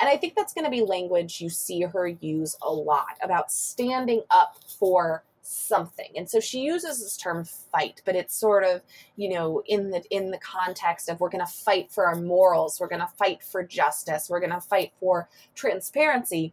and 0.00 0.08
I 0.08 0.16
think 0.16 0.34
that's 0.34 0.54
going 0.54 0.64
to 0.64 0.70
be 0.70 0.82
language 0.82 1.40
you 1.40 1.50
see 1.50 1.82
her 1.82 2.08
use 2.08 2.56
a 2.62 2.72
lot 2.72 3.18
about 3.22 3.52
standing 3.52 4.22
up 4.30 4.56
for 4.78 5.22
something. 5.42 6.10
And 6.16 6.28
so 6.28 6.40
she 6.40 6.60
uses 6.60 7.02
this 7.02 7.16
term 7.16 7.44
fight, 7.44 8.02
but 8.04 8.14
it's 8.14 8.34
sort 8.34 8.64
of, 8.64 8.82
you 9.16 9.28
know, 9.30 9.62
in 9.66 9.90
the 9.90 10.02
in 10.10 10.30
the 10.30 10.38
context 10.38 11.08
of 11.08 11.20
we're 11.20 11.28
going 11.28 11.44
to 11.44 11.52
fight 11.52 11.90
for 11.90 12.06
our 12.06 12.16
morals, 12.16 12.78
we're 12.80 12.88
going 12.88 13.00
to 13.00 13.12
fight 13.18 13.42
for 13.42 13.62
justice, 13.62 14.28
we're 14.30 14.40
going 14.40 14.52
to 14.52 14.60
fight 14.60 14.92
for 15.00 15.28
transparency. 15.54 16.52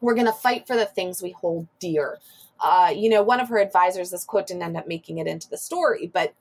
We're 0.00 0.14
going 0.14 0.26
to 0.26 0.32
fight 0.32 0.66
for 0.66 0.76
the 0.76 0.86
things 0.86 1.22
we 1.22 1.32
hold 1.32 1.66
dear. 1.78 2.18
Uh, 2.58 2.90
you 2.94 3.10
know, 3.10 3.22
one 3.22 3.38
of 3.38 3.50
her 3.50 3.58
advisors, 3.58 4.10
this 4.10 4.24
quote 4.24 4.46
didn't 4.46 4.62
end 4.62 4.78
up 4.78 4.88
making 4.88 5.18
it 5.18 5.26
into 5.26 5.48
the 5.50 5.58
story, 5.58 6.10
but 6.10 6.32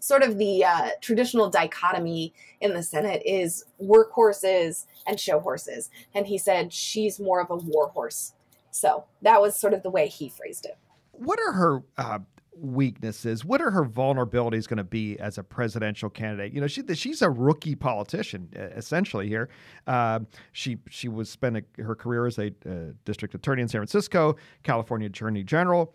sort 0.00 0.22
of 0.22 0.38
the 0.38 0.64
uh, 0.64 0.90
traditional 1.00 1.50
dichotomy 1.50 2.32
in 2.60 2.74
the 2.74 2.82
Senate 2.82 3.22
is 3.24 3.64
workhorses 3.82 4.86
and 5.06 5.18
show 5.18 5.40
horses. 5.40 5.90
And 6.14 6.26
he 6.26 6.38
said 6.38 6.72
she's 6.72 7.20
more 7.20 7.40
of 7.40 7.50
a 7.50 7.56
war 7.56 7.88
horse. 7.88 8.34
So 8.70 9.04
that 9.22 9.40
was 9.40 9.58
sort 9.58 9.74
of 9.74 9.82
the 9.82 9.90
way 9.90 10.08
he 10.08 10.28
phrased 10.28 10.66
it. 10.66 10.76
What 11.12 11.38
are 11.40 11.52
her 11.52 11.82
uh, 11.96 12.18
weaknesses? 12.54 13.44
What 13.44 13.62
are 13.62 13.70
her 13.70 13.84
vulnerabilities 13.84 14.68
going 14.68 14.78
to 14.78 14.84
be 14.84 15.18
as 15.18 15.38
a 15.38 15.42
presidential 15.42 16.10
candidate? 16.10 16.52
You 16.52 16.60
know, 16.60 16.66
she 16.66 16.82
she's 16.94 17.22
a 17.22 17.30
rookie 17.30 17.74
politician 17.74 18.48
essentially 18.54 19.28
here. 19.28 19.48
Uh, 19.86 20.20
she 20.52 20.78
she 20.88 21.08
was 21.08 21.30
spent 21.30 21.64
her 21.78 21.94
career 21.94 22.26
as 22.26 22.38
a 22.38 22.48
uh, 22.48 22.92
district 23.04 23.34
attorney 23.34 23.62
in 23.62 23.68
San 23.68 23.80
Francisco, 23.80 24.36
California 24.62 25.06
Attorney 25.08 25.42
General 25.42 25.94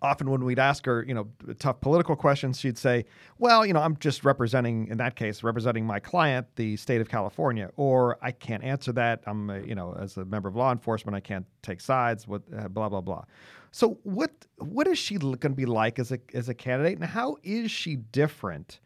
often 0.00 0.30
when 0.30 0.44
we'd 0.44 0.58
ask 0.58 0.86
her, 0.86 1.04
you 1.06 1.14
know, 1.14 1.28
tough 1.58 1.80
political 1.80 2.16
questions, 2.16 2.58
she'd 2.58 2.78
say, 2.78 3.04
"Well, 3.38 3.66
you 3.66 3.72
know, 3.72 3.80
I'm 3.80 3.96
just 3.98 4.24
representing, 4.24 4.88
in 4.88 4.98
that 4.98 5.16
case, 5.16 5.42
representing 5.42 5.84
my 5.86 6.00
client, 6.00 6.46
the 6.56 6.76
state 6.76 7.00
of 7.00 7.08
California, 7.08 7.70
or 7.76 8.18
I 8.22 8.32
can't 8.32 8.64
answer 8.64 8.92
that. 8.92 9.22
I'm, 9.26 9.50
a, 9.50 9.60
you 9.60 9.74
know, 9.74 9.96
as 9.98 10.16
a 10.16 10.24
member 10.24 10.48
of 10.48 10.56
law 10.56 10.72
enforcement, 10.72 11.14
I 11.16 11.20
can't 11.20 11.46
take 11.62 11.80
sides. 11.80 12.26
With 12.26 12.42
uh, 12.56 12.68
blah 12.68 12.88
blah 12.88 13.00
blah." 13.00 13.24
So, 13.70 13.98
what 14.02 14.30
what 14.58 14.86
is 14.86 14.98
she 14.98 15.16
going 15.16 15.38
to 15.40 15.48
be 15.50 15.66
like 15.66 15.98
as 15.98 16.12
a 16.12 16.18
as 16.34 16.48
a 16.48 16.54
candidate, 16.54 16.98
and 16.98 17.04
how 17.08 17.36
is 17.42 17.70
she 17.70 17.96
different, 17.96 18.80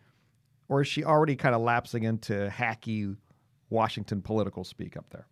or 0.69 0.81
is 0.81 0.89
she 0.89 1.05
already 1.05 1.37
kind 1.37 1.55
of 1.55 1.61
lapsing 1.61 2.05
into 2.05 2.51
hacky 2.55 3.17
Washington 3.69 4.23
political 4.23 4.65
speak 4.65 4.97
up 4.97 5.11
there? 5.11 5.27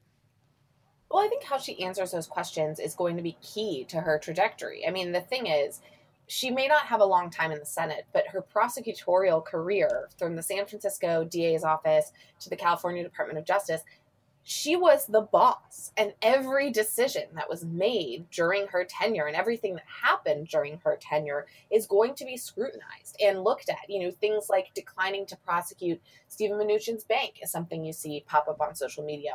Well, 1.10 1.24
I 1.24 1.28
think 1.28 1.44
how 1.44 1.58
she 1.58 1.82
answers 1.82 2.10
those 2.10 2.26
questions 2.26 2.80
is 2.80 2.94
going 2.94 3.16
to 3.16 3.22
be 3.22 3.36
key 3.40 3.84
to 3.88 4.00
her 4.00 4.18
trajectory. 4.18 4.86
I 4.86 4.90
mean, 4.90 5.12
the 5.12 5.20
thing 5.20 5.46
is, 5.46 5.80
she 6.26 6.50
may 6.50 6.66
not 6.66 6.86
have 6.86 7.00
a 7.00 7.04
long 7.04 7.30
time 7.30 7.52
in 7.52 7.58
the 7.58 7.66
Senate, 7.66 8.06
but 8.12 8.28
her 8.28 8.42
prosecutorial 8.42 9.44
career 9.44 10.08
from 10.18 10.36
the 10.36 10.42
San 10.42 10.66
Francisco 10.66 11.24
DA's 11.24 11.64
office 11.64 12.12
to 12.40 12.50
the 12.50 12.56
California 12.56 13.02
Department 13.02 13.38
of 13.38 13.44
Justice, 13.44 13.82
she 14.42 14.76
was 14.76 15.06
the 15.06 15.22
boss. 15.22 15.92
And 15.96 16.12
every 16.22 16.70
decision 16.70 17.24
that 17.34 17.48
was 17.48 17.64
made 17.64 18.28
during 18.30 18.66
her 18.68 18.84
tenure 18.84 19.26
and 19.26 19.36
everything 19.36 19.74
that 19.74 19.84
happened 20.02 20.48
during 20.48 20.80
her 20.84 20.98
tenure 21.00 21.46
is 21.70 21.86
going 21.86 22.14
to 22.16 22.24
be 22.24 22.36
scrutinized 22.36 23.16
and 23.22 23.42
looked 23.42 23.68
at. 23.68 23.88
You 23.88 24.04
know, 24.04 24.10
things 24.10 24.48
like 24.48 24.72
declining 24.74 25.26
to 25.26 25.36
prosecute 25.36 26.00
Stephen 26.28 26.58
Mnuchin's 26.58 27.04
bank 27.04 27.40
is 27.42 27.50
something 27.50 27.84
you 27.84 27.92
see 27.92 28.24
pop 28.26 28.48
up 28.48 28.60
on 28.60 28.74
social 28.74 29.04
media 29.04 29.32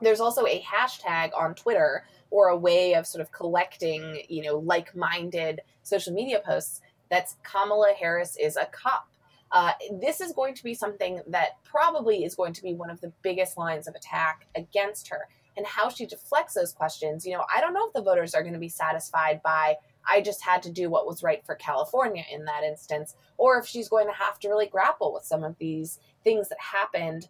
there's 0.00 0.20
also 0.20 0.46
a 0.46 0.62
hashtag 0.62 1.30
on 1.36 1.54
Twitter 1.54 2.04
or 2.30 2.48
a 2.48 2.56
way 2.56 2.94
of 2.94 3.06
sort 3.06 3.22
of 3.22 3.30
collecting, 3.30 4.22
you 4.28 4.42
know, 4.42 4.58
like-minded 4.58 5.60
social 5.82 6.12
media 6.12 6.40
posts 6.44 6.80
that's 7.10 7.36
Kamala 7.44 7.94
Harris 7.98 8.36
is 8.36 8.56
a 8.56 8.66
cop. 8.66 9.08
Uh, 9.52 9.72
this 10.00 10.20
is 10.20 10.32
going 10.32 10.54
to 10.54 10.64
be 10.64 10.74
something 10.74 11.20
that 11.28 11.62
probably 11.62 12.24
is 12.24 12.34
going 12.34 12.52
to 12.52 12.62
be 12.62 12.74
one 12.74 12.90
of 12.90 13.00
the 13.00 13.12
biggest 13.22 13.56
lines 13.56 13.86
of 13.86 13.94
attack 13.94 14.46
against 14.56 15.08
her. 15.08 15.28
And 15.56 15.64
how 15.64 15.88
she 15.88 16.06
deflects 16.06 16.54
those 16.54 16.72
questions, 16.72 17.24
you 17.24 17.32
know, 17.32 17.44
I 17.54 17.60
don't 17.60 17.72
know 17.72 17.86
if 17.86 17.92
the 17.92 18.02
voters 18.02 18.34
are 18.34 18.42
going 18.42 18.54
to 18.54 18.58
be 18.58 18.68
satisfied 18.68 19.40
by, 19.44 19.76
I 20.08 20.20
just 20.20 20.42
had 20.42 20.64
to 20.64 20.72
do 20.72 20.90
what 20.90 21.06
was 21.06 21.22
right 21.22 21.46
for 21.46 21.54
California 21.54 22.24
in 22.32 22.44
that 22.46 22.64
instance, 22.64 23.14
or 23.36 23.58
if 23.58 23.66
she's 23.66 23.88
going 23.88 24.08
to 24.08 24.12
have 24.12 24.40
to 24.40 24.48
really 24.48 24.66
grapple 24.66 25.14
with 25.14 25.24
some 25.24 25.44
of 25.44 25.56
these 25.58 26.00
things 26.24 26.48
that 26.48 26.58
happened 26.58 27.28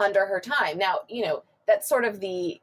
under 0.00 0.26
her 0.26 0.40
time. 0.40 0.76
Now, 0.76 1.00
you 1.08 1.24
know, 1.24 1.44
that's 1.66 1.88
sort 1.88 2.04
of 2.04 2.20
the 2.20 2.60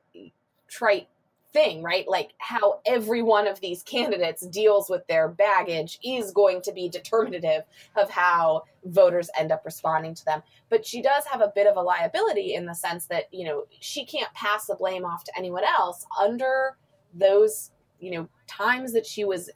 trite 0.67 1.07
thing, 1.53 1.83
right? 1.83 2.07
Like 2.07 2.31
how 2.37 2.79
every 2.85 3.21
one 3.21 3.47
of 3.47 3.59
these 3.59 3.83
candidates 3.83 4.45
deals 4.47 4.89
with 4.89 5.05
their 5.07 5.27
baggage 5.27 5.99
is 6.03 6.31
going 6.31 6.61
to 6.63 6.71
be 6.71 6.87
determinative 6.89 7.63
of 7.95 8.09
how 8.09 8.63
voters 8.85 9.29
end 9.37 9.51
up 9.51 9.63
responding 9.65 10.15
to 10.15 10.25
them. 10.25 10.41
But 10.69 10.85
she 10.85 11.01
does 11.01 11.25
have 11.25 11.41
a 11.41 11.51
bit 11.53 11.67
of 11.67 11.77
a 11.77 11.81
liability 11.81 12.53
in 12.53 12.65
the 12.65 12.73
sense 12.73 13.05
that, 13.07 13.25
you 13.33 13.45
know, 13.45 13.65
she 13.79 14.05
can't 14.05 14.33
pass 14.33 14.67
the 14.67 14.75
blame 14.75 15.05
off 15.05 15.23
to 15.25 15.37
anyone 15.37 15.63
else 15.63 16.05
under 16.19 16.77
those, 17.13 17.71
you 17.99 18.11
know, 18.11 18.29
times 18.47 18.93
that 18.93 19.05
she 19.05 19.25
was 19.25 19.49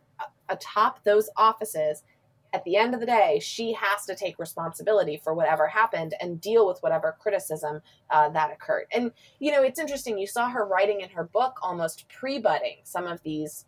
atop 0.49 1.03
those 1.03 1.29
offices 1.37 2.03
at 2.55 2.63
the 2.63 2.77
end 2.77 2.93
of 2.93 3.01
the 3.01 3.05
day, 3.05 3.37
she 3.41 3.73
has 3.73 4.05
to 4.05 4.15
take 4.15 4.39
responsibility 4.39 5.19
for 5.21 5.33
whatever 5.33 5.67
happened 5.67 6.13
and 6.21 6.39
deal 6.39 6.65
with 6.65 6.79
whatever 6.79 7.17
criticism 7.19 7.81
uh, 8.11 8.29
that 8.29 8.49
occurred. 8.49 8.85
And, 8.93 9.11
you 9.39 9.51
know, 9.51 9.61
it's 9.61 9.77
interesting. 9.77 10.17
You 10.17 10.25
saw 10.25 10.47
her 10.47 10.65
writing 10.65 11.01
in 11.01 11.09
her 11.09 11.25
book 11.25 11.57
almost 11.61 12.07
pre 12.07 12.39
budding 12.39 12.77
some 12.83 13.07
of 13.07 13.21
these 13.23 13.65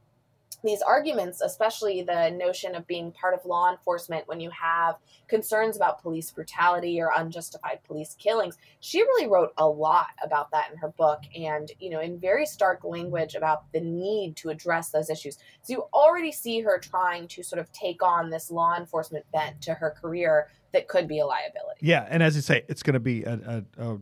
these 0.64 0.82
arguments, 0.82 1.42
especially 1.42 2.02
the 2.02 2.32
notion 2.32 2.76
of 2.76 2.88
being 2.88 3.12
part 3.12 3.34
of 3.34 3.46
law 3.46 3.72
enforcement 3.72 4.28
when 4.28 4.40
you 4.40 4.50
have 4.50 4.96
concerns 5.28 5.76
about 5.76 6.02
police 6.02 6.32
brutality 6.32 7.00
or 7.00 7.12
unjustified 7.16 7.80
police 7.84 8.16
killings. 8.18 8.58
She 8.80 9.02
really 9.02 9.28
wrote 9.28 9.54
a 9.58 9.68
lot 9.68 10.08
about 10.24 10.52
that 10.52 10.72
in 10.72 10.78
her 10.78 10.90
book 10.90 11.22
and, 11.36 11.72
you 11.80 11.90
know, 11.90 12.00
in 12.00 12.20
very 12.20 12.46
stark 12.46 12.84
language 12.84 13.36
about 13.36 13.72
the 13.72 13.82
need 13.82 14.36
to 14.38 14.50
address 14.50 14.90
those 14.90 15.10
issues. 15.10 15.38
So 15.62 15.74
you 15.74 15.84
already 15.94 16.32
see 16.32 16.62
her 16.62 16.80
trying 16.80 17.28
to 17.30 17.44
sort 17.44 17.60
of 17.60 17.72
take 17.72 18.02
on 18.02 18.30
this 18.30 18.50
law 18.50 18.78
enforcement 18.78 19.26
bent 19.32 19.62
to 19.64 19.74
her 19.74 19.92
career 19.92 20.50
that 20.74 20.88
could 20.88 21.08
be 21.08 21.20
a 21.20 21.26
liability. 21.26 21.80
Yeah. 21.82 22.08
And 22.10 22.24
as 22.24 22.36
you 22.36 22.42
say, 22.42 22.64
it's 22.68 22.84
going 22.84 22.96
to 22.96 23.00
be 23.00 23.24
a, 23.24 23.64
a, 23.78 23.92
a 23.92 23.98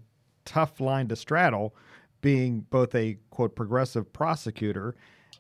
tough 0.46 0.80
line 0.80 1.08
to 1.10 1.16
straddle 1.16 1.76
being 2.22 2.62
both 2.70 2.96
a 2.96 3.18
quote 3.30 3.56
progressive 3.56 4.12
prosecutor 4.12 4.96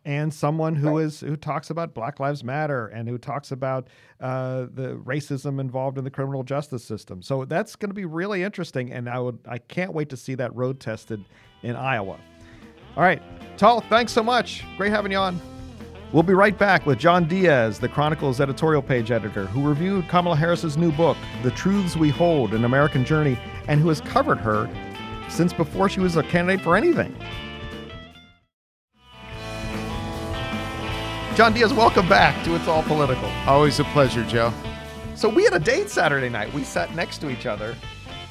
and 0.05 0.31
someone 0.31 0.75
who 0.75 0.97
right. 0.97 1.05
is 1.05 1.19
who 1.19 1.35
talks 1.35 1.71
about 1.71 1.93
Black 1.93 2.19
Lives 2.19 2.43
Matter 2.43 2.87
and 2.87 3.09
who 3.09 3.17
talks 3.17 3.51
about 3.51 3.87
uh, 4.21 4.67
the 4.73 4.99
racism 5.03 5.59
involved 5.59 5.97
in 5.97 6.03
the 6.03 6.11
criminal 6.11 6.43
justice 6.43 6.83
system. 6.83 7.21
So 7.21 7.43
that's 7.45 7.75
going 7.75 7.89
to 7.89 7.95
be 7.95 8.05
really 8.05 8.43
interesting, 8.43 8.93
and 8.93 9.09
I 9.09 9.19
would 9.19 9.39
I 9.47 9.57
can't 9.57 9.93
wait 9.93 10.09
to 10.09 10.17
see 10.17 10.35
that 10.35 10.55
road 10.55 10.79
tested 10.79 11.25
in 11.63 11.75
Iowa. 11.75 12.19
All 12.95 13.03
right, 13.03 13.21
Tal, 13.57 13.81
thanks 13.81 14.13
so 14.13 14.23
much. 14.23 14.63
Great 14.77 14.91
having 14.91 15.11
you 15.11 15.17
on. 15.17 15.41
We'll 16.13 16.23
be 16.23 16.33
right 16.33 16.57
back 16.57 16.85
with 16.85 16.97
John 16.97 17.27
Diaz, 17.27 17.79
the 17.79 17.89
Chronicle's 17.89 18.39
editorial 18.39 18.81
page 18.81 19.11
editor, 19.11 19.47
who 19.47 19.67
reviewed 19.67 20.07
Kamala 20.07 20.37
Harris's 20.37 20.77
new 20.77 20.91
book, 20.91 21.17
The 21.43 21.51
Truths 21.51 21.97
We 21.97 22.09
Hold 22.09 22.53
An 22.53 22.63
American 22.63 23.03
Journey, 23.03 23.37
and 23.67 23.81
who 23.81 23.89
has 23.89 23.99
covered 23.99 24.37
her 24.37 24.69
since 25.29 25.51
before 25.51 25.89
she 25.89 25.99
was 25.99 26.15
a 26.15 26.23
candidate 26.23 26.61
for 26.61 26.77
anything. 26.77 27.13
John 31.35 31.51
Diaz, 31.51 31.73
welcome 31.73 32.07
back 32.07 32.45
to 32.45 32.55
It's 32.55 32.65
All 32.65 32.81
Political. 32.83 33.29
Always 33.45 33.81
a 33.81 33.83
pleasure, 33.85 34.23
Joe. 34.23 34.53
So 35.15 35.27
we 35.27 35.43
had 35.43 35.51
a 35.51 35.59
date 35.59 35.89
Saturday 35.89 36.29
night. 36.29 36.53
We 36.53 36.63
sat 36.63 36.95
next 36.95 37.17
to 37.17 37.29
each 37.29 37.45
other 37.45 37.75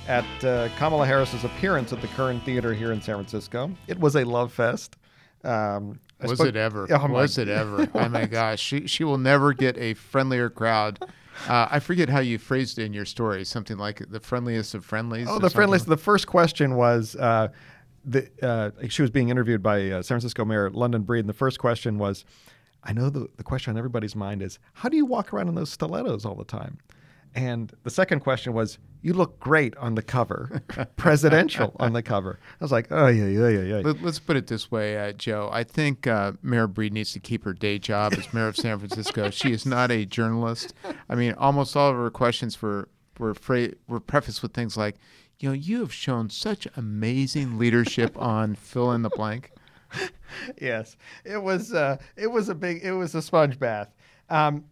at 0.08 0.25
uh, 0.42 0.70
Kamala 0.78 1.04
Harris's 1.06 1.44
appearance 1.44 1.92
at 1.92 2.00
the 2.00 2.08
Curran 2.08 2.40
Theater 2.40 2.73
here 2.73 2.92
in 2.92 3.02
San 3.02 3.16
Francisco. 3.16 3.70
It 3.88 4.00
was 4.00 4.16
a 4.16 4.25
love 4.25 4.54
fest. 4.54 4.96
Um, 5.44 6.00
was 6.23 6.38
spoke- 6.38 6.49
it 6.49 6.56
ever? 6.56 6.87
Oh 6.90 7.06
was 7.08 7.37
it 7.37 7.49
ever? 7.50 7.87
oh 7.94 8.08
my 8.08 8.25
gosh, 8.25 8.61
she 8.61 8.87
she 8.87 9.04
will 9.04 9.18
never 9.18 9.52
get 9.52 9.76
a 9.76 9.92
friendlier 9.92 10.49
crowd. 10.49 11.04
Uh, 11.46 11.68
I 11.70 11.80
forget 11.80 12.08
how 12.08 12.20
you 12.20 12.38
phrased 12.38 12.78
it 12.78 12.84
in 12.84 12.94
your 12.94 13.04
story. 13.04 13.44
Something 13.44 13.76
like 13.76 14.02
the 14.08 14.20
friendliest 14.20 14.75
of 14.75 14.82
friendlies. 14.82 15.26
Oh, 15.28 15.38
the 15.38 15.50
friendliest. 15.50 15.87
The 15.87 15.99
first 15.99 16.26
question 16.26 16.75
was. 16.76 17.16
Uh, 17.16 17.49
the, 18.06 18.28
uh, 18.42 18.70
she 18.90 19.00
was 19.00 19.11
being 19.11 19.30
interviewed 19.30 19.62
by 19.62 19.90
uh, 19.90 20.02
San 20.02 20.16
Francisco 20.16 20.44
Mayor 20.44 20.68
London 20.68 21.04
Breed, 21.04 21.20
and 21.20 21.28
the 21.28 21.32
first 21.32 21.58
question 21.58 21.96
was, 21.96 22.26
I 22.85 22.93
know 22.93 23.11
the, 23.11 23.29
the 23.37 23.43
question 23.43 23.73
on 23.73 23.79
everybody's 23.79 24.14
mind 24.14 24.43
is 24.43 24.59
how 24.75 24.88
do 24.88 24.97
you 24.97 25.07
walk 25.07 25.33
around 25.33 25.49
in 25.49 25.55
those 25.55 25.71
stilettos 25.71 26.25
all 26.25 26.35
the 26.35 26.45
time? 26.45 26.79
And 27.35 27.73
the 27.83 27.91
second 27.91 28.21
question 28.21 28.53
was, 28.53 28.79
you 29.03 29.12
look 29.12 29.41
great 29.41 29.76
on 29.76 29.97
the 29.97 30.03
cover, 30.03 30.62
presidential 30.97 31.75
on 31.81 31.93
the 31.93 32.03
cover. 32.03 32.38
I 32.61 32.64
was 32.64 32.71
like, 32.71 32.87
oh, 32.91 33.09
yeah, 33.09 33.26
yeah, 33.26 33.49
yeah, 33.49 33.76
yeah. 33.79 33.93
Let's 34.00 34.21
put 34.21 34.37
it 34.37 34.47
this 34.47 34.71
way, 34.71 34.97
uh, 34.97 35.12
Joe. 35.12 35.50
I 35.53 35.64
think 35.64 36.07
uh, 36.07 36.33
Mayor 36.43 36.69
Breed 36.69 36.93
needs 36.93 37.12
to 37.12 37.21
keep 37.21 37.45
her 37.45 37.53
day 37.53 37.79
job 37.79 38.14
as 38.14 38.33
mayor 38.33 38.47
of 38.47 38.57
San 38.57 38.79
Francisco. 38.79 39.31
she 39.31 39.53
is 39.53 39.67
not 39.67 39.91
a 39.91 40.07
journalist. 40.07 40.75
I 41.09 41.17
mean, 41.17 41.35
almost 41.35 41.76
all 41.76 41.91
of 41.91 41.97
her 41.97 42.11
questions 42.11 42.62
were, 42.62 42.88
were, 43.19 43.35
fra- 43.35 43.73
were 43.88 44.00
prefaced 44.00 44.43
with 44.43 44.55
things 44.55 44.76
like, 44.76 44.97
you 45.41 45.49
know, 45.49 45.55
you 45.55 45.81
have 45.81 45.93
shown 45.93 46.31
such 46.31 46.69
amazing 46.76 47.59
leadership 47.59 48.17
on 48.17 48.55
fill 48.55 48.93
in 48.93 49.03
the 49.03 49.11
blank. 49.11 49.50
yes, 50.61 50.97
it 51.25 51.43
was. 51.43 51.73
Uh, 51.73 51.97
it 52.17 52.27
was 52.27 52.49
a 52.49 52.55
big. 52.55 52.83
It 52.83 52.93
was 52.93 53.15
a 53.15 53.23
sponge 53.23 53.59
bath. 53.59 53.95
Um, 54.31 54.65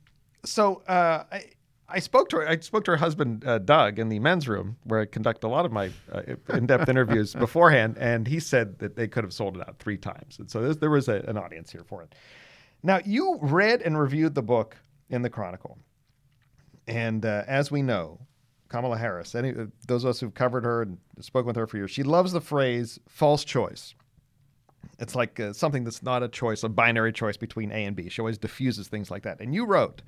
so 0.45 0.83
uh, 0.89 1.25
I. 1.31 1.45
I 1.89 1.99
spoke 1.99 2.31
to 2.31 2.37
her. 2.37 2.49
I 2.49 2.59
spoke 2.61 2.85
to 2.85 2.93
her 2.93 2.97
husband, 2.97 3.45
uh, 3.47 3.59
Doug, 3.59 3.99
in 3.99 4.09
the 4.09 4.19
men's 4.19 4.49
room 4.49 4.79
where 4.85 5.01
I 5.01 5.05
conduct 5.05 5.45
a 5.45 5.49
lot 5.49 5.67
of 5.67 5.73
my 5.73 5.91
uh, 6.11 6.23
in-depth 6.49 6.89
interviews 6.89 7.35
beforehand, 7.39 7.99
and 7.99 8.27
he 8.27 8.41
said 8.41 8.79
that 8.79 8.97
they 8.97 9.07
could 9.07 9.25
have 9.25 9.33
sold 9.35 9.59
it 9.59 9.69
out 9.69 9.79
three 9.79 9.99
times, 9.99 10.39
and 10.39 10.51
so 10.51 10.73
there 10.73 10.89
was 10.89 11.09
a, 11.09 11.17
an 11.29 11.37
audience 11.37 11.71
here 11.71 11.85
for 11.85 12.03
it. 12.03 12.15
Now, 12.83 13.01
you 13.05 13.39
read 13.43 13.83
and 13.83 13.99
reviewed 14.01 14.35
the 14.35 14.43
book 14.43 14.79
in 15.11 15.21
the 15.21 15.29
Chronicle, 15.29 15.77
and 16.87 17.27
uh, 17.27 17.43
as 17.47 17.71
we 17.71 17.83
know, 17.83 18.21
Kamala 18.71 18.97
Harris, 18.97 19.35
any 19.35 19.53
those 19.87 20.05
of 20.05 20.11
us 20.11 20.21
who've 20.21 20.33
covered 20.33 20.65
her 20.65 20.81
and 20.81 20.97
spoken 21.21 21.47
with 21.47 21.57
her 21.57 21.67
for 21.67 21.77
years, 21.77 21.91
she 21.91 22.03
loves 22.03 22.33
the 22.33 22.41
phrase 22.41 22.99
"false 23.07 23.45
choice." 23.45 23.95
It's 25.03 25.17
like 25.17 25.41
uh, 25.41 25.53
something 25.53 25.83
that's 25.83 26.05
not 26.05 26.23
a 26.23 26.29
choice, 26.29 26.63
a 26.63 26.69
binary 26.69 27.13
choice 27.13 27.37
between 27.37 27.73
A 27.73 27.85
and 27.85 27.97
B. 27.97 28.09
She 28.09 28.23
always 28.23 28.39
diffuses 28.39 28.87
things 28.87 29.11
like 29.11 29.25
that. 29.25 29.41
And 29.41 29.53
you 29.53 29.67
wrote, 29.67 30.01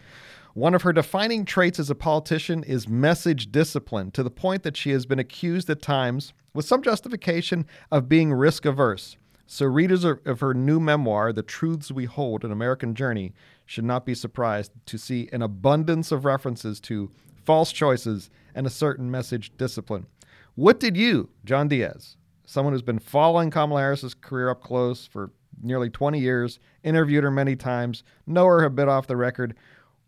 one 0.54 0.72
of 0.72 0.82
her 0.82 0.92
defining 0.92 1.44
traits 1.44 1.80
as 1.80 1.90
a 1.90 1.96
politician 1.96 2.62
is 2.62 2.88
message 2.88 3.50
discipline, 3.50 4.12
to 4.12 4.22
the 4.22 4.30
point 4.30 4.62
that 4.62 4.76
she 4.76 4.90
has 4.90 5.04
been 5.04 5.18
accused 5.18 5.68
at 5.68 5.82
times, 5.82 6.32
with 6.54 6.64
some 6.64 6.80
justification, 6.80 7.66
of 7.90 8.08
being 8.08 8.32
risk 8.32 8.64
averse. 8.64 9.16
So, 9.46 9.66
readers 9.66 10.04
of 10.04 10.38
her 10.38 10.54
new 10.54 10.78
memoir, 10.78 11.32
The 11.32 11.42
Truths 11.42 11.90
We 11.90 12.04
Hold 12.04 12.44
An 12.44 12.52
American 12.52 12.94
Journey, 12.94 13.32
should 13.66 13.84
not 13.84 14.06
be 14.06 14.14
surprised 14.14 14.70
to 14.86 14.96
see 14.96 15.28
an 15.32 15.42
abundance 15.42 16.12
of 16.12 16.24
references 16.24 16.78
to 16.82 17.10
false 17.42 17.72
choices 17.72 18.30
and 18.54 18.64
a 18.64 18.70
certain 18.70 19.10
message 19.10 19.50
discipline. 19.56 20.06
What 20.54 20.78
did 20.78 20.96
you, 20.96 21.30
John 21.44 21.66
Diaz, 21.66 22.16
someone 22.46 22.72
who's 22.72 22.82
been 22.82 22.98
following 22.98 23.50
Kamala 23.50 23.80
Harris's 23.80 24.14
career 24.14 24.50
up 24.50 24.62
close 24.62 25.06
for 25.06 25.30
nearly 25.62 25.90
20 25.90 26.18
years, 26.18 26.58
interviewed 26.82 27.24
her 27.24 27.30
many 27.30 27.56
times, 27.56 28.02
know 28.26 28.44
her 28.46 28.64
a 28.64 28.70
bit 28.70 28.88
off 28.88 29.06
the 29.06 29.16
record. 29.16 29.54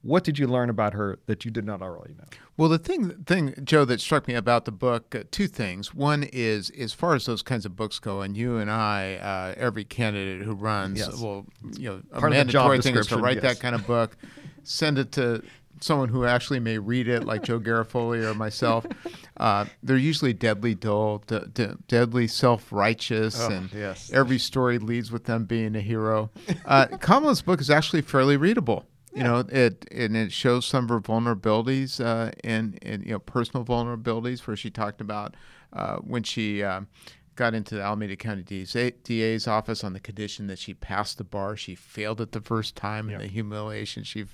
What 0.02 0.22
did 0.22 0.38
you 0.38 0.46
learn 0.46 0.70
about 0.70 0.94
her 0.94 1.18
that 1.26 1.44
you 1.44 1.50
did 1.50 1.64
not 1.64 1.82
already 1.82 2.14
know? 2.14 2.24
Well, 2.56 2.68
the 2.68 2.78
thing, 2.78 3.10
thing, 3.24 3.54
Joe, 3.64 3.84
that 3.86 4.00
struck 4.00 4.28
me 4.28 4.34
about 4.34 4.64
the 4.64 4.70
book, 4.70 5.14
uh, 5.14 5.24
two 5.30 5.48
things. 5.48 5.94
One 5.94 6.22
is, 6.22 6.70
as 6.70 6.92
far 6.92 7.14
as 7.14 7.26
those 7.26 7.42
kinds 7.42 7.66
of 7.66 7.74
books 7.74 7.98
go, 7.98 8.20
and 8.20 8.36
you 8.36 8.58
and 8.58 8.70
I, 8.70 9.16
uh, 9.16 9.60
every 9.60 9.84
candidate 9.84 10.42
who 10.42 10.54
runs, 10.54 11.00
yes. 11.00 11.20
well, 11.20 11.46
you 11.76 11.88
know, 11.88 12.02
a 12.12 12.20
Part 12.20 12.32
mandatory 12.32 12.80
thing 12.82 12.96
is 12.96 13.08
to 13.08 13.16
write 13.16 13.42
yes. 13.42 13.42
that 13.42 13.60
kind 13.60 13.74
of 13.74 13.86
book, 13.86 14.16
send 14.62 14.98
it 14.98 15.12
to 15.12 15.42
someone 15.80 16.08
who 16.08 16.24
actually 16.24 16.60
may 16.60 16.78
read 16.78 17.08
it, 17.08 17.24
like 17.24 17.42
Joe 17.42 17.60
Garofoli 17.60 18.24
or 18.24 18.34
myself, 18.34 18.86
uh, 19.36 19.66
they're 19.82 19.96
usually 19.96 20.32
deadly 20.32 20.74
dull, 20.74 21.22
d- 21.26 21.40
d- 21.52 21.74
deadly 21.88 22.26
self-righteous, 22.26 23.40
oh, 23.40 23.50
and 23.50 23.72
yes. 23.72 24.10
every 24.12 24.38
story 24.38 24.78
leads 24.78 25.10
with 25.12 25.24
them 25.24 25.44
being 25.44 25.76
a 25.76 25.80
hero. 25.80 26.30
Uh, 26.64 26.86
Kamala's 27.00 27.42
book 27.42 27.60
is 27.60 27.70
actually 27.70 28.02
fairly 28.02 28.36
readable. 28.36 28.84
You 29.14 29.22
know, 29.22 29.38
it 29.48 29.86
and 29.90 30.14
it 30.14 30.30
shows 30.30 30.66
some 30.66 30.84
of 30.84 30.90
her 30.90 31.00
vulnerabilities 31.00 32.04
uh, 32.04 32.32
and, 32.44 32.78
and 32.82 33.02
you 33.02 33.12
know 33.12 33.18
personal 33.18 33.64
vulnerabilities, 33.64 34.46
where 34.46 34.58
she 34.58 34.70
talked 34.70 35.00
about 35.00 35.34
uh, 35.72 35.96
when 35.96 36.22
she. 36.22 36.62
Um, 36.62 36.88
got 37.36 37.54
into 37.54 37.74
the 37.74 37.82
Alameda 37.82 38.16
County 38.16 38.42
DA's, 38.42 38.72
DA's, 39.04 39.46
office 39.46 39.84
on 39.84 39.92
the 39.92 40.00
condition 40.00 40.46
that 40.46 40.58
she 40.58 40.72
passed 40.72 41.18
the 41.18 41.24
bar. 41.24 41.54
She 41.54 41.74
failed 41.74 42.20
it 42.22 42.32
the 42.32 42.40
first 42.40 42.74
time, 42.74 43.10
and 43.10 43.20
the 43.20 43.26
humiliation 43.26 44.02
she 44.02 44.24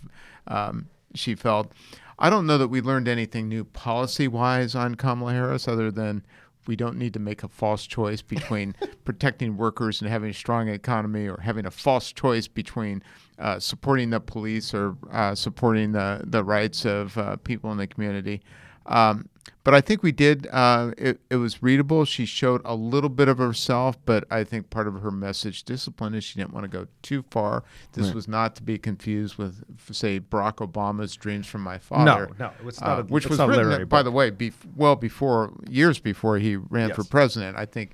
um, 0.46 0.88
she 1.14 1.34
felt. 1.34 1.72
I 2.18 2.30
don't 2.30 2.46
know 2.46 2.58
that 2.58 2.68
we 2.68 2.80
learned 2.80 3.08
anything 3.08 3.48
new 3.48 3.64
policy 3.64 4.28
wise 4.28 4.74
on 4.74 4.94
Kamala 4.94 5.32
Harris 5.32 5.66
other 5.66 5.90
than 5.90 6.24
we 6.66 6.76
don't 6.76 6.96
need 6.96 7.12
to 7.14 7.18
make 7.18 7.42
a 7.42 7.48
false 7.48 7.86
choice 7.86 8.22
between 8.22 8.76
protecting 9.04 9.56
workers 9.56 10.00
and 10.00 10.08
having 10.08 10.30
a 10.30 10.34
strong 10.34 10.68
economy, 10.68 11.26
or 11.26 11.40
having 11.40 11.66
a 11.66 11.70
false 11.70 12.12
choice 12.12 12.46
between 12.46 13.02
uh, 13.38 13.58
supporting 13.58 14.10
the 14.10 14.20
police 14.20 14.72
or 14.72 14.96
uh, 15.10 15.34
supporting 15.34 15.92
the 15.92 16.22
the 16.24 16.44
rights 16.44 16.84
of 16.84 17.16
uh, 17.18 17.36
people 17.36 17.72
in 17.72 17.78
the 17.78 17.86
community. 17.86 18.40
Um, 18.86 19.28
but 19.64 19.74
I 19.74 19.80
think 19.80 20.02
we 20.02 20.12
did. 20.12 20.48
Uh, 20.50 20.90
it, 20.98 21.20
it 21.30 21.36
was 21.36 21.62
readable. 21.62 22.04
She 22.04 22.26
showed 22.26 22.62
a 22.64 22.74
little 22.74 23.08
bit 23.08 23.28
of 23.28 23.38
herself, 23.38 23.96
but 24.04 24.24
I 24.30 24.42
think 24.44 24.70
part 24.70 24.88
of 24.88 25.00
her 25.02 25.10
message 25.10 25.62
discipline 25.62 26.14
is 26.14 26.24
she 26.24 26.38
didn't 26.38 26.52
want 26.52 26.64
to 26.64 26.68
go 26.68 26.88
too 27.02 27.24
far. 27.30 27.62
This 27.92 28.06
right. 28.06 28.14
was 28.14 28.26
not 28.26 28.56
to 28.56 28.62
be 28.62 28.76
confused 28.76 29.36
with, 29.36 29.62
say, 29.92 30.18
Barack 30.18 30.56
Obama's 30.56 31.14
"Dreams 31.14 31.46
from 31.46 31.62
My 31.62 31.78
Father." 31.78 32.32
No, 32.38 32.46
no, 32.46 32.52
it's 32.66 32.80
not. 32.80 32.98
Uh, 32.98 33.02
a, 33.02 33.04
which 33.04 33.28
was 33.28 33.38
written, 33.38 33.86
by 33.86 34.02
the 34.02 34.10
way, 34.10 34.30
be, 34.30 34.52
well 34.74 34.96
before 34.96 35.52
years 35.68 36.00
before 36.00 36.38
he 36.38 36.56
ran 36.56 36.88
yes. 36.88 36.96
for 36.96 37.04
president. 37.04 37.56
I 37.56 37.66
think 37.66 37.92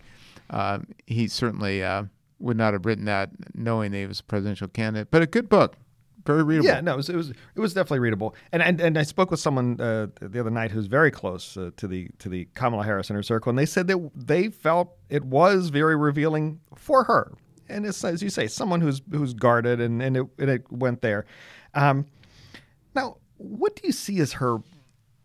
uh, 0.48 0.78
he 1.06 1.28
certainly 1.28 1.82
uh, 1.82 2.04
would 2.38 2.56
not 2.56 2.72
have 2.72 2.86
written 2.86 3.04
that 3.06 3.30
knowing 3.54 3.92
that 3.92 3.98
he 3.98 4.06
was 4.06 4.20
a 4.20 4.24
presidential 4.24 4.68
candidate. 4.68 5.10
But 5.10 5.22
a 5.22 5.26
good 5.26 5.48
book 5.50 5.76
very 6.28 6.44
readable. 6.44 6.68
Yeah, 6.68 6.80
no, 6.80 6.92
it 6.92 6.96
was 6.98 7.08
it 7.08 7.16
was, 7.16 7.30
it 7.30 7.60
was 7.60 7.74
definitely 7.74 8.00
readable. 8.00 8.36
And 8.52 8.62
and, 8.62 8.80
and 8.80 8.98
I 8.98 9.02
spoke 9.02 9.30
with 9.32 9.40
someone 9.40 9.80
uh, 9.80 10.08
the 10.20 10.38
other 10.38 10.50
night 10.50 10.70
who's 10.70 10.86
very 10.86 11.10
close 11.10 11.56
uh, 11.56 11.70
to 11.76 11.88
the 11.88 12.08
to 12.20 12.28
the 12.28 12.46
Kamala 12.54 12.84
Harris 12.84 13.10
inner 13.10 13.22
circle, 13.22 13.50
and 13.50 13.58
they 13.58 13.66
said 13.66 13.86
that 13.88 14.10
they 14.14 14.48
felt 14.48 14.96
it 15.08 15.24
was 15.24 15.70
very 15.70 15.96
revealing 15.96 16.60
for 16.76 17.04
her. 17.04 17.32
And 17.68 17.84
it's, 17.84 18.04
as 18.04 18.22
you 18.22 18.30
say, 18.30 18.46
someone 18.46 18.80
who's 18.80 19.02
who's 19.10 19.34
guarded, 19.34 19.80
and 19.80 20.02
and 20.02 20.16
it, 20.16 20.26
and 20.38 20.50
it 20.50 20.70
went 20.70 21.02
there. 21.02 21.26
Um, 21.74 22.06
now, 22.94 23.16
what 23.38 23.74
do 23.74 23.82
you 23.84 23.92
see 23.92 24.20
as 24.20 24.34
her? 24.34 24.58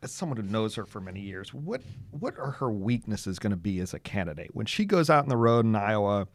As 0.02 0.12
someone 0.12 0.36
who 0.36 0.44
knows 0.44 0.76
her 0.76 0.86
for 0.86 1.00
many 1.00 1.22
years, 1.22 1.54
what 1.54 1.82
what 2.12 2.38
are 2.38 2.52
her 2.52 2.70
weaknesses 2.70 3.40
going 3.40 3.52
to 3.52 3.64
be 3.72 3.80
as 3.80 3.94
a 3.94 4.00
candidate 4.00 4.52
when 4.54 4.66
she 4.66 4.84
goes 4.84 5.10
out 5.10 5.24
in 5.24 5.30
the 5.30 5.38
road 5.38 5.64
in 5.64 5.76
Iowa, 5.78 6.28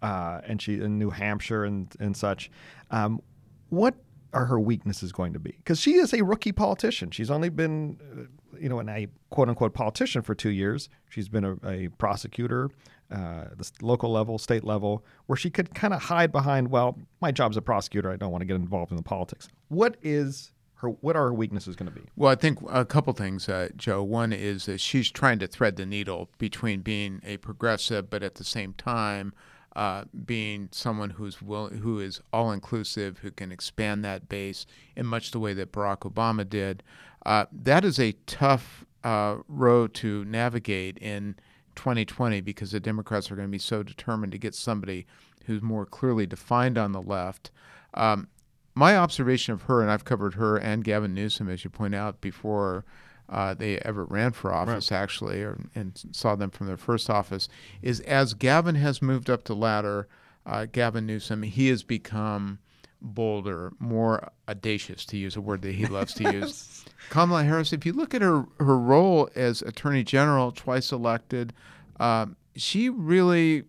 uh, 0.00 0.40
and 0.48 0.62
she 0.62 0.80
in 0.80 0.98
New 0.98 1.10
Hampshire 1.10 1.64
and 1.64 1.94
and 2.00 2.16
such? 2.16 2.50
Um, 2.90 3.20
what 3.68 3.94
are 4.32 4.46
her 4.46 4.60
weaknesses 4.60 5.12
going 5.12 5.32
to 5.32 5.38
be? 5.38 5.52
Because 5.52 5.80
she 5.80 5.94
is 5.94 6.12
a 6.12 6.22
rookie 6.22 6.52
politician. 6.52 7.10
She's 7.10 7.30
only 7.30 7.48
been, 7.48 7.98
uh, 8.12 8.58
you 8.58 8.68
know, 8.68 8.78
an, 8.78 8.88
a 8.88 9.08
quote 9.30 9.48
unquote 9.48 9.74
politician 9.74 10.22
for 10.22 10.34
two 10.34 10.50
years. 10.50 10.88
She's 11.08 11.28
been 11.28 11.44
a, 11.44 11.56
a 11.66 11.88
prosecutor, 11.88 12.70
uh, 13.10 13.44
the 13.56 13.70
local 13.82 14.10
level, 14.10 14.38
state 14.38 14.64
level, 14.64 15.04
where 15.26 15.36
she 15.36 15.50
could 15.50 15.74
kind 15.74 15.92
of 15.92 16.02
hide 16.02 16.32
behind, 16.32 16.70
well, 16.70 16.98
my 17.20 17.32
job's 17.32 17.56
a 17.56 17.62
prosecutor. 17.62 18.10
I 18.10 18.16
don't 18.16 18.30
want 18.30 18.42
to 18.42 18.46
get 18.46 18.56
involved 18.56 18.90
in 18.90 18.96
the 18.96 19.02
politics. 19.02 19.48
What 19.68 19.96
is 20.02 20.52
her? 20.76 20.88
What 20.88 21.16
are 21.16 21.26
her 21.26 21.34
weaknesses 21.34 21.76
going 21.76 21.92
to 21.92 21.94
be? 21.94 22.06
Well, 22.16 22.30
I 22.30 22.36
think 22.36 22.58
a 22.68 22.84
couple 22.84 23.12
things, 23.12 23.48
uh, 23.48 23.68
Joe. 23.76 24.02
One 24.02 24.32
is 24.32 24.66
that 24.66 24.80
she's 24.80 25.10
trying 25.10 25.38
to 25.40 25.46
thread 25.46 25.76
the 25.76 25.86
needle 25.86 26.30
between 26.38 26.80
being 26.80 27.20
a 27.24 27.36
progressive, 27.38 28.10
but 28.10 28.22
at 28.22 28.36
the 28.36 28.44
same 28.44 28.74
time 28.74 29.32
uh, 29.76 30.04
being 30.24 30.68
someone 30.72 31.10
who's 31.10 31.40
will, 31.40 31.68
who 31.68 32.00
is 32.00 32.20
all 32.32 32.52
inclusive, 32.52 33.18
who 33.18 33.30
can 33.30 33.52
expand 33.52 34.04
that 34.04 34.28
base 34.28 34.66
in 34.96 35.06
much 35.06 35.30
the 35.30 35.38
way 35.38 35.54
that 35.54 35.72
Barack 35.72 36.00
Obama 36.00 36.48
did. 36.48 36.82
Uh, 37.24 37.46
that 37.52 37.84
is 37.84 37.98
a 37.98 38.12
tough 38.26 38.84
uh, 39.04 39.36
road 39.48 39.94
to 39.94 40.24
navigate 40.24 40.98
in 40.98 41.36
2020 41.76 42.40
because 42.40 42.72
the 42.72 42.80
Democrats 42.80 43.30
are 43.30 43.36
going 43.36 43.48
to 43.48 43.52
be 43.52 43.58
so 43.58 43.82
determined 43.82 44.32
to 44.32 44.38
get 44.38 44.54
somebody 44.54 45.06
who's 45.46 45.62
more 45.62 45.86
clearly 45.86 46.26
defined 46.26 46.76
on 46.76 46.92
the 46.92 47.02
left. 47.02 47.50
Um, 47.94 48.28
my 48.74 48.96
observation 48.96 49.52
of 49.52 49.62
her, 49.62 49.82
and 49.82 49.90
I've 49.90 50.04
covered 50.04 50.34
her 50.34 50.56
and 50.56 50.84
Gavin 50.84 51.14
Newsom, 51.14 51.48
as 51.48 51.64
you 51.64 51.70
point 51.70 51.94
out 51.94 52.20
before 52.20 52.84
uh, 53.30 53.54
they 53.54 53.78
ever 53.78 54.04
ran 54.04 54.32
for 54.32 54.52
office, 54.52 54.90
right. 54.90 54.98
actually, 54.98 55.42
or, 55.42 55.58
and 55.74 56.02
saw 56.10 56.34
them 56.34 56.50
from 56.50 56.66
their 56.66 56.76
first 56.76 57.08
office, 57.08 57.48
is 57.80 58.00
as 58.00 58.34
Gavin 58.34 58.74
has 58.74 59.00
moved 59.00 59.30
up 59.30 59.44
the 59.44 59.54
ladder, 59.54 60.08
uh, 60.44 60.66
Gavin 60.70 61.06
Newsom, 61.06 61.44
he 61.44 61.68
has 61.68 61.84
become 61.84 62.58
bolder, 63.00 63.72
more 63.78 64.30
audacious, 64.48 65.04
to 65.06 65.16
use 65.16 65.36
a 65.36 65.40
word 65.40 65.62
that 65.62 65.74
he 65.74 65.86
loves 65.86 66.12
to 66.14 66.32
use. 66.32 66.84
Kamala 67.08 67.44
Harris, 67.44 67.72
if 67.72 67.86
you 67.86 67.92
look 67.92 68.14
at 68.14 68.20
her, 68.20 68.46
her 68.58 68.78
role 68.78 69.30
as 69.36 69.62
Attorney 69.62 70.02
General, 70.02 70.50
twice 70.50 70.90
elected, 70.90 71.52
uh, 72.00 72.26
she 72.56 72.88
really 72.88 73.62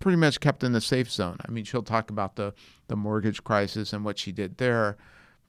pretty 0.00 0.16
much 0.16 0.40
kept 0.40 0.64
in 0.64 0.72
the 0.72 0.80
safe 0.80 1.10
zone. 1.10 1.36
I 1.46 1.50
mean, 1.50 1.64
she'll 1.64 1.82
talk 1.82 2.10
about 2.10 2.36
the, 2.36 2.54
the 2.88 2.96
mortgage 2.96 3.44
crisis 3.44 3.92
and 3.92 4.04
what 4.04 4.18
she 4.18 4.32
did 4.32 4.56
there 4.56 4.96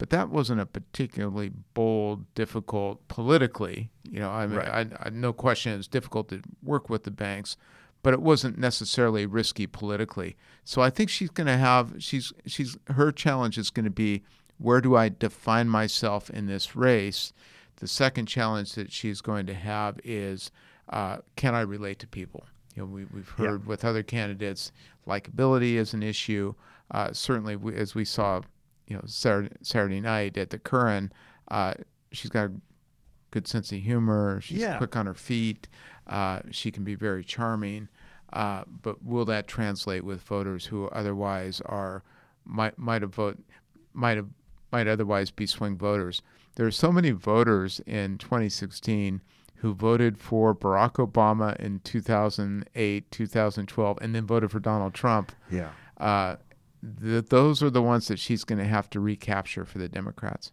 but 0.03 0.09
that 0.09 0.27
wasn't 0.27 0.59
a 0.59 0.65
particularly 0.65 1.49
bold, 1.73 2.25
difficult 2.35 3.07
politically. 3.07 3.89
You 4.03 4.19
know, 4.19 4.29
I 4.29 4.45
mean, 4.45 4.57
right. 4.57 4.91
I, 4.91 5.05
I, 5.05 5.09
no 5.11 5.31
question 5.31 5.79
it's 5.79 5.87
difficult 5.87 6.27
to 6.27 6.41
work 6.61 6.89
with 6.89 7.05
the 7.05 7.09
banks, 7.09 7.55
but 8.01 8.13
it 8.13 8.21
wasn't 8.21 8.57
necessarily 8.57 9.25
risky 9.25 9.65
politically. 9.65 10.35
So 10.65 10.81
I 10.81 10.89
think 10.89 11.09
she's 11.09 11.29
going 11.29 11.47
to 11.47 11.55
have 11.55 11.93
she's 11.99 12.33
she's 12.45 12.75
her 12.89 13.13
challenge 13.13 13.57
is 13.57 13.69
going 13.69 13.85
to 13.85 13.89
be 13.89 14.23
where 14.57 14.81
do 14.81 14.93
I 14.97 15.07
define 15.07 15.69
myself 15.69 16.29
in 16.29 16.47
this 16.47 16.75
race. 16.75 17.31
The 17.77 17.87
second 17.87 18.25
challenge 18.25 18.73
that 18.73 18.91
she's 18.91 19.21
going 19.21 19.45
to 19.45 19.53
have 19.53 20.01
is 20.03 20.51
uh, 20.89 21.19
can 21.37 21.55
I 21.55 21.61
relate 21.61 21.99
to 21.99 22.07
people? 22.07 22.43
You 22.75 22.81
know, 22.81 22.89
we, 22.89 23.01
have 23.03 23.29
heard 23.29 23.61
yeah. 23.61 23.67
with 23.67 23.85
other 23.85 24.03
candidates, 24.03 24.73
likability 25.07 25.75
is 25.75 25.93
an 25.93 26.03
issue. 26.03 26.55
Uh, 26.91 27.13
certainly, 27.13 27.55
we, 27.55 27.73
as 27.75 27.95
we 27.95 28.03
saw 28.03 28.41
you 28.87 28.95
know 28.95 29.03
Saturday, 29.05 29.55
Saturday 29.61 30.01
night 30.01 30.37
at 30.37 30.49
the 30.49 30.59
Curran, 30.59 31.11
uh, 31.49 31.73
she's 32.11 32.29
got 32.29 32.45
a 32.45 32.51
good 33.31 33.47
sense 33.47 33.71
of 33.71 33.79
humor. 33.79 34.39
She's 34.41 34.59
yeah. 34.59 34.77
quick 34.77 34.95
on 34.95 35.05
her 35.05 35.13
feet. 35.13 35.67
Uh, 36.07 36.41
she 36.51 36.71
can 36.71 36.83
be 36.83 36.95
very 36.95 37.23
charming. 37.23 37.89
Uh, 38.31 38.63
but 38.81 39.03
will 39.03 39.25
that 39.25 39.47
translate 39.47 40.03
with 40.03 40.21
voters 40.21 40.65
who 40.65 40.87
otherwise 40.89 41.61
are 41.65 42.03
might 42.45 42.77
might 42.77 43.01
have 43.01 43.13
vote 43.13 43.37
might 43.93 44.17
have 44.17 44.27
might 44.71 44.87
otherwise 44.87 45.31
be 45.31 45.45
swing 45.45 45.77
voters? 45.77 46.21
There 46.55 46.65
are 46.65 46.71
so 46.71 46.91
many 46.91 47.11
voters 47.11 47.81
in 47.85 48.17
2016 48.17 49.21
who 49.55 49.73
voted 49.73 50.17
for 50.17 50.53
Barack 50.53 50.95
Obama 50.95 51.55
in 51.57 51.79
2008, 51.79 53.11
2012, 53.11 53.97
and 54.01 54.13
then 54.13 54.25
voted 54.25 54.51
for 54.51 54.59
Donald 54.59 54.93
Trump. 54.93 55.31
Yeah. 55.49 55.69
Uh, 55.97 56.35
the, 56.83 57.21
those 57.21 57.63
are 57.63 57.69
the 57.69 57.81
ones 57.81 58.07
that 58.09 58.19
she's 58.19 58.43
going 58.43 58.59
to 58.59 58.65
have 58.65 58.89
to 58.91 58.99
recapture 58.99 59.65
for 59.65 59.77
the 59.79 59.87
Democrats. 59.87 60.51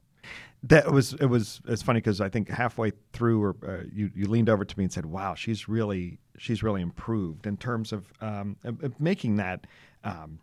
That 0.62 0.92
was 0.92 1.14
it 1.14 1.26
was 1.26 1.60
it's 1.66 1.82
funny 1.82 1.98
because 1.98 2.20
I 2.20 2.28
think 2.28 2.48
halfway 2.48 2.92
through, 3.12 3.42
or 3.42 3.56
uh, 3.66 3.84
you 3.90 4.10
you 4.14 4.28
leaned 4.28 4.50
over 4.50 4.64
to 4.64 4.78
me 4.78 4.84
and 4.84 4.92
said, 4.92 5.06
"Wow, 5.06 5.34
she's 5.34 5.68
really 5.68 6.18
she's 6.36 6.62
really 6.62 6.82
improved 6.82 7.46
in 7.46 7.56
terms 7.56 7.92
of, 7.92 8.12
um, 8.20 8.56
of 8.64 9.00
making 9.00 9.36
that 9.36 9.66
um, 10.04 10.38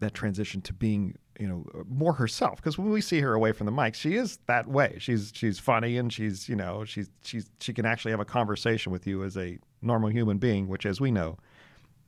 that 0.00 0.14
transition 0.14 0.60
to 0.62 0.72
being 0.72 1.16
you 1.38 1.46
know 1.46 1.64
more 1.88 2.14
herself." 2.14 2.56
Because 2.56 2.76
when 2.76 2.90
we 2.90 3.00
see 3.00 3.20
her 3.20 3.34
away 3.34 3.52
from 3.52 3.66
the 3.66 3.72
mic, 3.72 3.94
she 3.94 4.16
is 4.16 4.40
that 4.46 4.66
way. 4.66 4.96
She's 4.98 5.30
she's 5.32 5.60
funny 5.60 5.96
and 5.96 6.12
she's 6.12 6.48
you 6.48 6.56
know 6.56 6.84
she's 6.84 7.08
she's 7.22 7.48
she 7.60 7.72
can 7.72 7.86
actually 7.86 8.10
have 8.10 8.20
a 8.20 8.24
conversation 8.24 8.90
with 8.90 9.06
you 9.06 9.22
as 9.22 9.36
a 9.36 9.60
normal 9.80 10.10
human 10.10 10.38
being, 10.38 10.66
which 10.66 10.84
as 10.84 11.00
we 11.00 11.12
know 11.12 11.38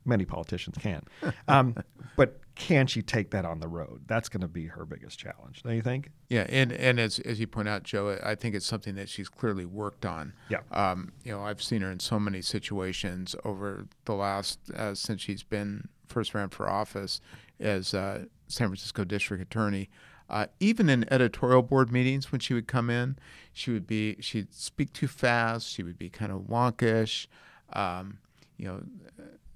many 0.05 0.25
politicians 0.25 0.77
can. 0.77 1.03
Um, 1.47 1.75
but 2.15 2.39
can 2.59 2.87
she 2.87 3.01
take 3.01 3.31
that 3.31 3.45
on 3.45 3.61
the 3.61 3.69
road? 3.69 4.01
That's 4.05 4.27
going 4.27 4.41
to 4.41 4.47
be 4.47 4.67
her 4.67 4.85
biggest 4.85 5.17
challenge. 5.17 5.63
Don't 5.63 5.75
you 5.75 5.81
think? 5.81 6.11
Yeah, 6.27 6.45
and 6.49 6.73
and 6.73 6.99
as 6.99 7.17
as 7.19 7.39
you 7.39 7.47
point 7.47 7.69
out, 7.69 7.83
Joe, 7.83 8.19
I 8.21 8.35
think 8.35 8.53
it's 8.53 8.65
something 8.65 8.95
that 8.95 9.07
she's 9.07 9.29
clearly 9.29 9.65
worked 9.65 10.05
on. 10.05 10.33
Yeah. 10.49 10.59
Um, 10.71 11.13
you 11.23 11.31
know, 11.31 11.41
I've 11.41 11.63
seen 11.63 11.81
her 11.81 11.89
in 11.89 12.01
so 12.01 12.19
many 12.19 12.41
situations 12.41 13.33
over 13.45 13.87
the 14.03 14.13
last 14.13 14.59
uh, 14.75 14.93
since 14.93 15.21
she's 15.21 15.41
been 15.41 15.87
first 16.07 16.33
ran 16.33 16.49
for 16.49 16.67
office 16.67 17.21
as 17.61 17.93
uh, 17.93 18.25
San 18.49 18.67
Francisco 18.67 19.05
District 19.05 19.41
Attorney. 19.41 19.89
Uh, 20.29 20.47
even 20.59 20.89
in 20.89 21.11
editorial 21.11 21.63
board 21.63 21.91
meetings, 21.93 22.29
when 22.29 22.39
she 22.39 22.53
would 22.53 22.67
come 22.67 22.89
in, 22.89 23.17
she 23.53 23.71
would 23.71 23.87
be 23.87 24.17
she'd 24.19 24.53
speak 24.53 24.91
too 24.91 25.07
fast. 25.07 25.69
She 25.69 25.81
would 25.81 25.97
be 25.97 26.09
kind 26.09 26.31
of 26.33 26.41
wonkish. 26.41 27.25
Um, 27.71 28.19
you 28.57 28.65
know, 28.67 28.81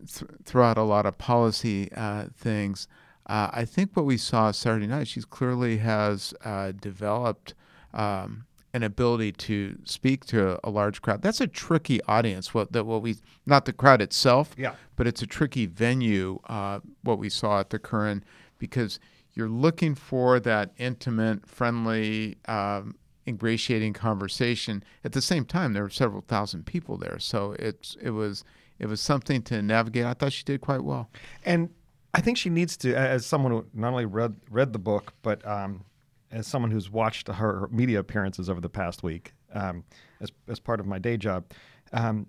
th- 0.08 0.30
throw 0.46 0.66
out 0.66 0.78
a 0.78 0.84
lot 0.84 1.06
of 1.06 1.18
policy 1.18 1.92
uh, 1.96 2.26
things. 2.36 2.88
Uh, 3.26 3.50
I 3.54 3.66
think 3.66 3.96
what 3.96 4.06
we 4.06 4.18
saw 4.18 4.52
Saturday 4.52 4.88
night, 4.88 5.08
she 5.08 5.22
clearly 5.22 5.78
has 5.78 6.34
uh, 6.44 6.74
developed 6.74 7.54
um, 7.94 8.46
an 8.74 8.84
ability 8.84 9.32
to 9.32 9.78
speak 9.86 10.26
to 10.26 10.60
a, 10.63 10.70
large 10.70 11.02
crowd. 11.02 11.22
That's 11.22 11.39
a 11.39 11.48
tricky 11.48 12.02
audience. 12.04 12.54
What 12.54 12.74
that 12.74 12.86
what 12.86 13.02
we 13.02 13.18
not 13.46 13.66
the 13.66 13.74
crowd 13.74 14.02
itself, 14.02 14.56
yeah. 14.58 14.76
but 14.96 15.08
it's 15.08 15.22
a 15.22 15.28
tricky 15.28 15.68
venue. 15.68 16.39
Uh, 16.46 16.80
what 17.04 17.20
we 17.20 17.30
saw 17.30 17.60
at 17.60 17.70
the 17.70 17.80
Curran 17.80 18.24
because 18.58 19.00
you're 19.34 19.50
looking 19.50 19.96
for 19.96 20.39
that 20.39 20.72
intimate, 20.78 21.46
friendly, 21.48 22.38
um, 22.48 22.96
ingratiating 23.28 23.94
conversation. 23.94 24.84
At 25.04 25.13
the 25.13 25.22
same 25.22 25.46
time, 25.46 25.74
there 25.74 25.84
were 25.84 25.89
several 25.89 26.22
thousand 26.22 26.66
people 26.66 26.98
there, 26.98 27.20
so 27.20 27.56
it's 27.60 27.96
it 28.02 28.12
was 28.12 28.44
it 28.79 28.88
was 28.88 29.01
something 29.01 29.41
to 29.43 29.62
navigate. 29.62 30.05
I 30.05 30.13
thought 30.13 30.33
she 30.33 30.43
did 30.43 30.62
quite 30.62 30.83
well. 30.83 31.09
And 31.45 31.69
I 32.13 32.21
think 32.21 32.38
she 32.38 32.49
needs 32.49 32.77
to, 32.77 32.95
as 32.95 33.25
someone 33.25 33.51
who 33.51 33.65
not 33.73 33.91
only 33.91 34.05
read 34.05 34.36
read 34.49 34.73
the 34.73 34.79
book, 34.79 35.13
but 35.21 35.45
um, 35.47 35.86
as 36.31 36.47
someone 36.47 36.71
who's 36.71 36.89
watched 36.89 37.27
her, 37.27 37.67
media 37.71 37.99
appearances 37.99 38.49
over 38.49 38.62
the 38.62 38.69
past 38.69 39.03
week, 39.03 39.33
um, 39.53 39.83
as 40.19 40.31
as 40.47 40.59
part 40.59 40.79
of 40.79 40.86
my 40.86 40.99
day 40.99 41.17
job, 41.17 41.45
um, 41.91 42.27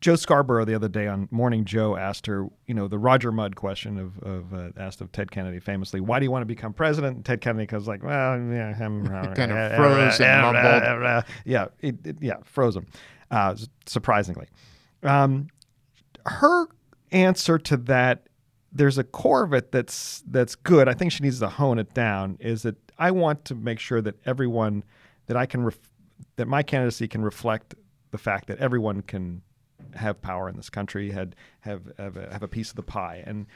Joe 0.00 0.16
Scarborough 0.16 0.64
the 0.64 0.74
other 0.74 0.88
day 0.88 1.06
on 1.06 1.28
Morning 1.30 1.64
Joe 1.64 1.96
asked 1.96 2.26
her, 2.26 2.46
you 2.66 2.74
know, 2.74 2.88
the 2.88 2.98
Roger 2.98 3.32
Mudd 3.32 3.56
question 3.56 3.98
of, 3.98 4.18
of 4.22 4.54
uh, 4.54 4.70
asked 4.76 5.00
of 5.00 5.12
Ted 5.12 5.30
Kennedy 5.30 5.60
famously, 5.60 6.00
why 6.00 6.18
do 6.18 6.24
you 6.24 6.30
want 6.30 6.42
to 6.42 6.46
become 6.46 6.72
president? 6.72 7.16
And 7.16 7.24
Ted 7.24 7.40
Kennedy 7.40 7.72
was 7.74 7.88
like, 7.88 8.02
well, 8.02 8.38
yeah, 8.38 8.76
I'm 8.78 9.06
kind 9.34 9.52
of 9.52 9.76
froze 9.76 10.20
and 10.20 10.42
mumbled. 10.42 11.24
Yeah, 11.44 11.66
it, 11.80 11.96
it, 12.04 12.16
yeah, 12.20 12.36
frozen, 12.44 12.86
uh, 13.30 13.56
surprisingly. 13.86 14.48
Um, 15.02 15.48
her 16.26 16.66
answer 17.12 17.58
to 17.58 17.76
that, 17.76 18.28
there's 18.72 18.98
a 18.98 19.04
core 19.04 19.44
of 19.44 19.52
it 19.52 19.72
that's 19.72 20.22
that's 20.28 20.54
good. 20.54 20.88
I 20.88 20.94
think 20.94 21.12
she 21.12 21.22
needs 21.22 21.38
to 21.40 21.48
hone 21.48 21.78
it 21.78 21.94
down. 21.94 22.36
Is 22.40 22.62
that 22.62 22.76
I 22.98 23.10
want 23.10 23.44
to 23.46 23.54
make 23.54 23.78
sure 23.78 24.02
that 24.02 24.16
everyone 24.26 24.84
that 25.26 25.36
I 25.36 25.46
can 25.46 25.64
ref- 25.64 25.90
that 26.36 26.46
my 26.46 26.62
candidacy 26.62 27.08
can 27.08 27.22
reflect 27.22 27.74
the 28.10 28.18
fact 28.18 28.48
that 28.48 28.58
everyone 28.58 29.02
can 29.02 29.42
have 29.94 30.20
power 30.20 30.48
in 30.48 30.56
this 30.56 30.70
country, 30.70 31.10
had 31.10 31.36
have 31.60 31.82
have 31.98 32.16
a, 32.16 32.32
have 32.32 32.42
a 32.42 32.48
piece 32.48 32.70
of 32.70 32.76
the 32.76 32.82
pie, 32.82 33.22
and 33.26 33.46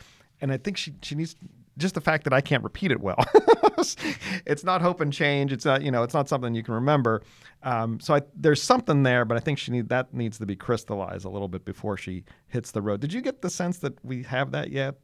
and 0.41 0.53
I 0.53 0.57
think 0.57 0.77
she 0.77 0.95
she 1.03 1.15
needs 1.15 1.37
just 1.79 1.95
the 1.95 2.01
fact 2.01 2.25
that 2.25 2.33
I 2.33 2.41
can't 2.41 2.63
repeat 2.63 2.91
it 2.91 3.01
well. 3.01 3.19
it's 4.47 4.65
not 4.65 4.83
hope 4.83 5.01
and 5.01 5.13
change. 5.13 5.53
It's 5.53 5.65
not 5.65 5.83
you 5.83 5.91
know 5.91 6.03
it's 6.03 6.15
not 6.15 6.29
something 6.29 6.55
you 6.55 6.63
can 6.63 6.75
remember. 6.75 7.23
Um, 7.63 8.01
so 8.01 8.15
I, 8.15 8.23
there's 8.35 8.63
something 8.63 9.03
there, 9.03 9.25
but 9.25 9.37
I 9.37 9.41
think 9.41 9.59
she 9.59 9.73
need 9.73 9.89
that 9.89 10.15
needs 10.15 10.39
to 10.39 10.47
be 10.47 10.57
crystallized 10.57 11.25
a 11.25 11.31
little 11.31 11.49
bit 11.49 11.65
before 11.65 11.97
she 11.97 12.25
hits 12.49 12.71
the 12.71 12.83
road. 12.83 13.01
Did 13.01 13.13
you 13.13 13.21
get 13.21 13.43
the 13.43 13.51
sense 13.51 13.79
that 13.79 14.03
we 14.05 14.23
have 14.25 14.53
that 14.53 14.71
yet? 14.71 14.97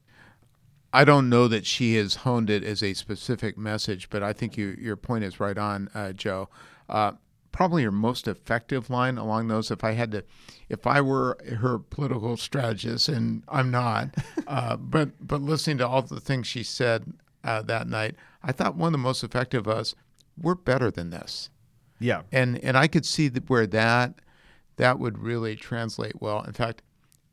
I 0.92 1.05
don't 1.05 1.29
know 1.29 1.46
that 1.49 1.66
she 1.66 1.96
has 1.96 2.14
honed 2.16 2.49
it 2.49 2.64
as 2.64 2.83
a 2.83 2.94
specific 2.94 3.59
message, 3.59 4.09
but 4.09 4.22
I 4.22 4.33
think 4.33 4.57
you, 4.57 4.77
your 4.81 4.96
point 4.96 5.25
is 5.25 5.38
right 5.38 5.59
on, 5.59 5.90
uh, 5.94 6.12
Joe. 6.12 6.49
Uh, 6.88 7.12
probably 7.56 7.84
her 7.84 7.90
most 7.90 8.28
effective 8.28 8.90
line 8.90 9.16
along 9.16 9.48
those. 9.48 9.70
If 9.70 9.82
I 9.82 9.92
had 9.92 10.12
to, 10.12 10.24
if 10.68 10.86
I 10.86 11.00
were 11.00 11.38
her 11.60 11.78
political 11.78 12.36
strategist, 12.36 13.08
and 13.08 13.44
I'm 13.48 13.70
not, 13.70 14.10
uh, 14.46 14.76
but 14.76 15.26
but 15.26 15.40
listening 15.40 15.78
to 15.78 15.88
all 15.88 16.02
the 16.02 16.20
things 16.20 16.46
she 16.46 16.62
said 16.62 17.14
uh, 17.42 17.62
that 17.62 17.88
night, 17.88 18.14
I 18.42 18.52
thought 18.52 18.76
one 18.76 18.88
of 18.88 18.92
the 18.92 18.98
most 18.98 19.24
effective 19.24 19.64
was, 19.64 19.94
"We're 20.38 20.54
better 20.54 20.90
than 20.90 21.08
this." 21.08 21.48
Yeah, 21.98 22.22
and 22.30 22.62
and 22.62 22.76
I 22.76 22.88
could 22.88 23.06
see 23.06 23.28
that 23.28 23.48
where 23.48 23.66
that 23.66 24.16
that 24.76 24.98
would 24.98 25.18
really 25.18 25.56
translate 25.56 26.20
well. 26.20 26.42
In 26.42 26.52
fact, 26.52 26.82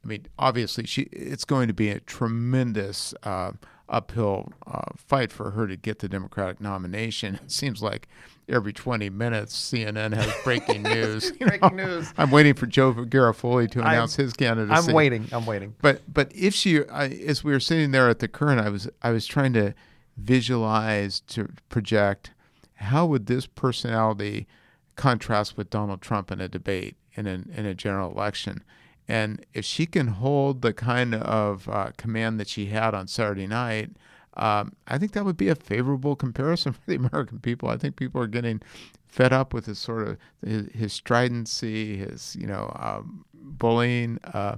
I 0.05 0.07
mean, 0.07 0.25
obviously, 0.39 0.85
she 0.85 1.01
it's 1.11 1.43
going 1.43 1.67
to 1.67 1.73
be 1.73 1.89
a 1.89 1.99
tremendous. 1.99 3.13
Uh, 3.23 3.51
uphill 3.93 4.51
uh, 4.67 4.81
fight 4.97 5.31
for 5.31 5.51
her 5.51 5.67
to 5.67 5.75
get 5.75 5.99
the 5.99 6.09
Democratic 6.09 6.59
nomination. 6.59 7.39
It 7.43 7.51
seems 7.51 7.83
like 7.83 8.07
every 8.49 8.73
20 8.73 9.09
minutes 9.09 9.55
CNN 9.55 10.13
has 10.13 10.33
breaking 10.43 10.83
news. 10.83 11.31
breaking 11.31 11.75
know? 11.75 11.85
news. 11.85 12.13
I'm 12.17 12.31
waiting 12.31 12.53
for 12.53 12.65
Joe 12.65 12.93
Garofoli 12.93 13.69
to 13.71 13.79
announce 13.79 14.17
I'm, 14.17 14.25
his 14.25 14.33
candidacy. 14.33 14.89
I'm 14.89 14.93
waiting. 14.93 15.27
I'm 15.31 15.45
waiting. 15.45 15.75
But 15.81 16.01
but 16.11 16.31
if 16.33 16.53
she, 16.53 16.85
I, 16.87 17.07
as 17.07 17.43
we 17.43 17.51
were 17.51 17.59
sitting 17.59 17.91
there 17.91 18.09
at 18.09 18.19
the 18.19 18.27
Curran, 18.27 18.59
I 18.59 18.69
was 18.69 18.89
I 19.01 19.11
was 19.11 19.27
trying 19.27 19.53
to 19.53 19.73
visualize 20.17 21.19
to 21.21 21.49
project 21.69 22.31
how 22.75 23.05
would 23.05 23.27
this 23.27 23.45
personality 23.45 24.47
contrast 24.95 25.57
with 25.57 25.69
Donald 25.69 26.01
Trump 26.01 26.31
in 26.31 26.39
a 26.39 26.47
debate 26.47 26.95
in 27.15 27.27
a, 27.27 27.43
in 27.55 27.65
a 27.65 27.73
general 27.73 28.11
election. 28.11 28.63
And 29.07 29.45
if 29.53 29.65
she 29.65 29.85
can 29.85 30.07
hold 30.07 30.61
the 30.61 30.73
kind 30.73 31.13
of 31.13 31.67
uh, 31.67 31.91
command 31.97 32.39
that 32.39 32.47
she 32.47 32.67
had 32.67 32.93
on 32.93 33.07
Saturday 33.07 33.47
night, 33.47 33.91
um, 34.35 34.73
I 34.87 34.97
think 34.97 35.11
that 35.11 35.25
would 35.25 35.37
be 35.37 35.49
a 35.49 35.55
favorable 35.55 36.15
comparison 36.15 36.73
for 36.73 36.81
the 36.87 36.95
American 36.95 37.39
people. 37.39 37.69
I 37.69 37.77
think 37.77 37.95
people 37.95 38.21
are 38.21 38.27
getting 38.27 38.61
fed 39.07 39.33
up 39.33 39.53
with 39.53 39.65
his 39.65 39.77
sort 39.77 40.07
of 40.07 40.17
his, 40.43 40.67
his 40.73 40.93
stridency, 40.93 41.97
his 41.97 42.35
you 42.39 42.47
know 42.47 42.71
um, 42.79 43.25
bullying, 43.33 44.19
uh, 44.33 44.57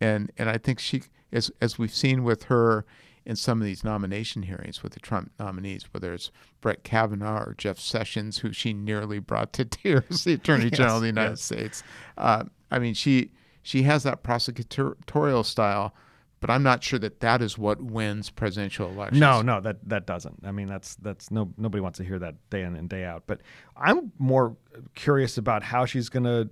and 0.00 0.32
and 0.38 0.48
I 0.48 0.58
think 0.58 0.80
she, 0.80 1.02
as 1.32 1.50
as 1.60 1.78
we've 1.78 1.94
seen 1.94 2.24
with 2.24 2.44
her 2.44 2.84
in 3.26 3.36
some 3.36 3.60
of 3.60 3.64
these 3.64 3.84
nomination 3.84 4.42
hearings 4.42 4.82
with 4.82 4.92
the 4.92 5.00
Trump 5.00 5.30
nominees, 5.38 5.84
whether 5.92 6.12
it's 6.12 6.30
Brett 6.60 6.84
Kavanaugh 6.84 7.42
or 7.42 7.54
Jeff 7.56 7.78
Sessions, 7.78 8.38
who 8.38 8.52
she 8.52 8.72
nearly 8.74 9.18
brought 9.18 9.52
to 9.54 9.64
tears, 9.64 10.24
the 10.24 10.34
Attorney 10.34 10.64
yes, 10.64 10.78
General 10.78 10.96
of 10.96 11.02
the 11.02 11.08
United 11.08 11.30
yes. 11.30 11.42
States. 11.42 11.82
Uh, 12.18 12.44
I 12.70 12.78
mean, 12.78 12.94
she 12.94 13.30
she 13.64 13.82
has 13.84 14.02
that 14.02 14.22
prosecutorial 14.22 15.44
style, 15.44 15.94
but 16.38 16.50
I'm 16.50 16.62
not 16.62 16.84
sure 16.84 16.98
that 16.98 17.20
that 17.20 17.40
is 17.40 17.56
what 17.56 17.80
wins 17.80 18.28
presidential 18.28 18.90
elections. 18.90 19.18
No, 19.18 19.40
no, 19.40 19.62
that 19.62 19.88
that 19.88 20.06
doesn't. 20.06 20.40
I 20.44 20.52
mean, 20.52 20.68
that's 20.68 20.96
that's 20.96 21.30
no 21.30 21.52
nobody 21.56 21.80
wants 21.80 21.96
to 21.96 22.04
hear 22.04 22.18
that 22.18 22.34
day 22.50 22.62
in 22.62 22.76
and 22.76 22.90
day 22.90 23.04
out. 23.04 23.24
But 23.26 23.40
I'm 23.74 24.12
more 24.18 24.54
curious 24.94 25.38
about 25.38 25.62
how 25.62 25.86
she's 25.86 26.10
going 26.10 26.24
to 26.24 26.50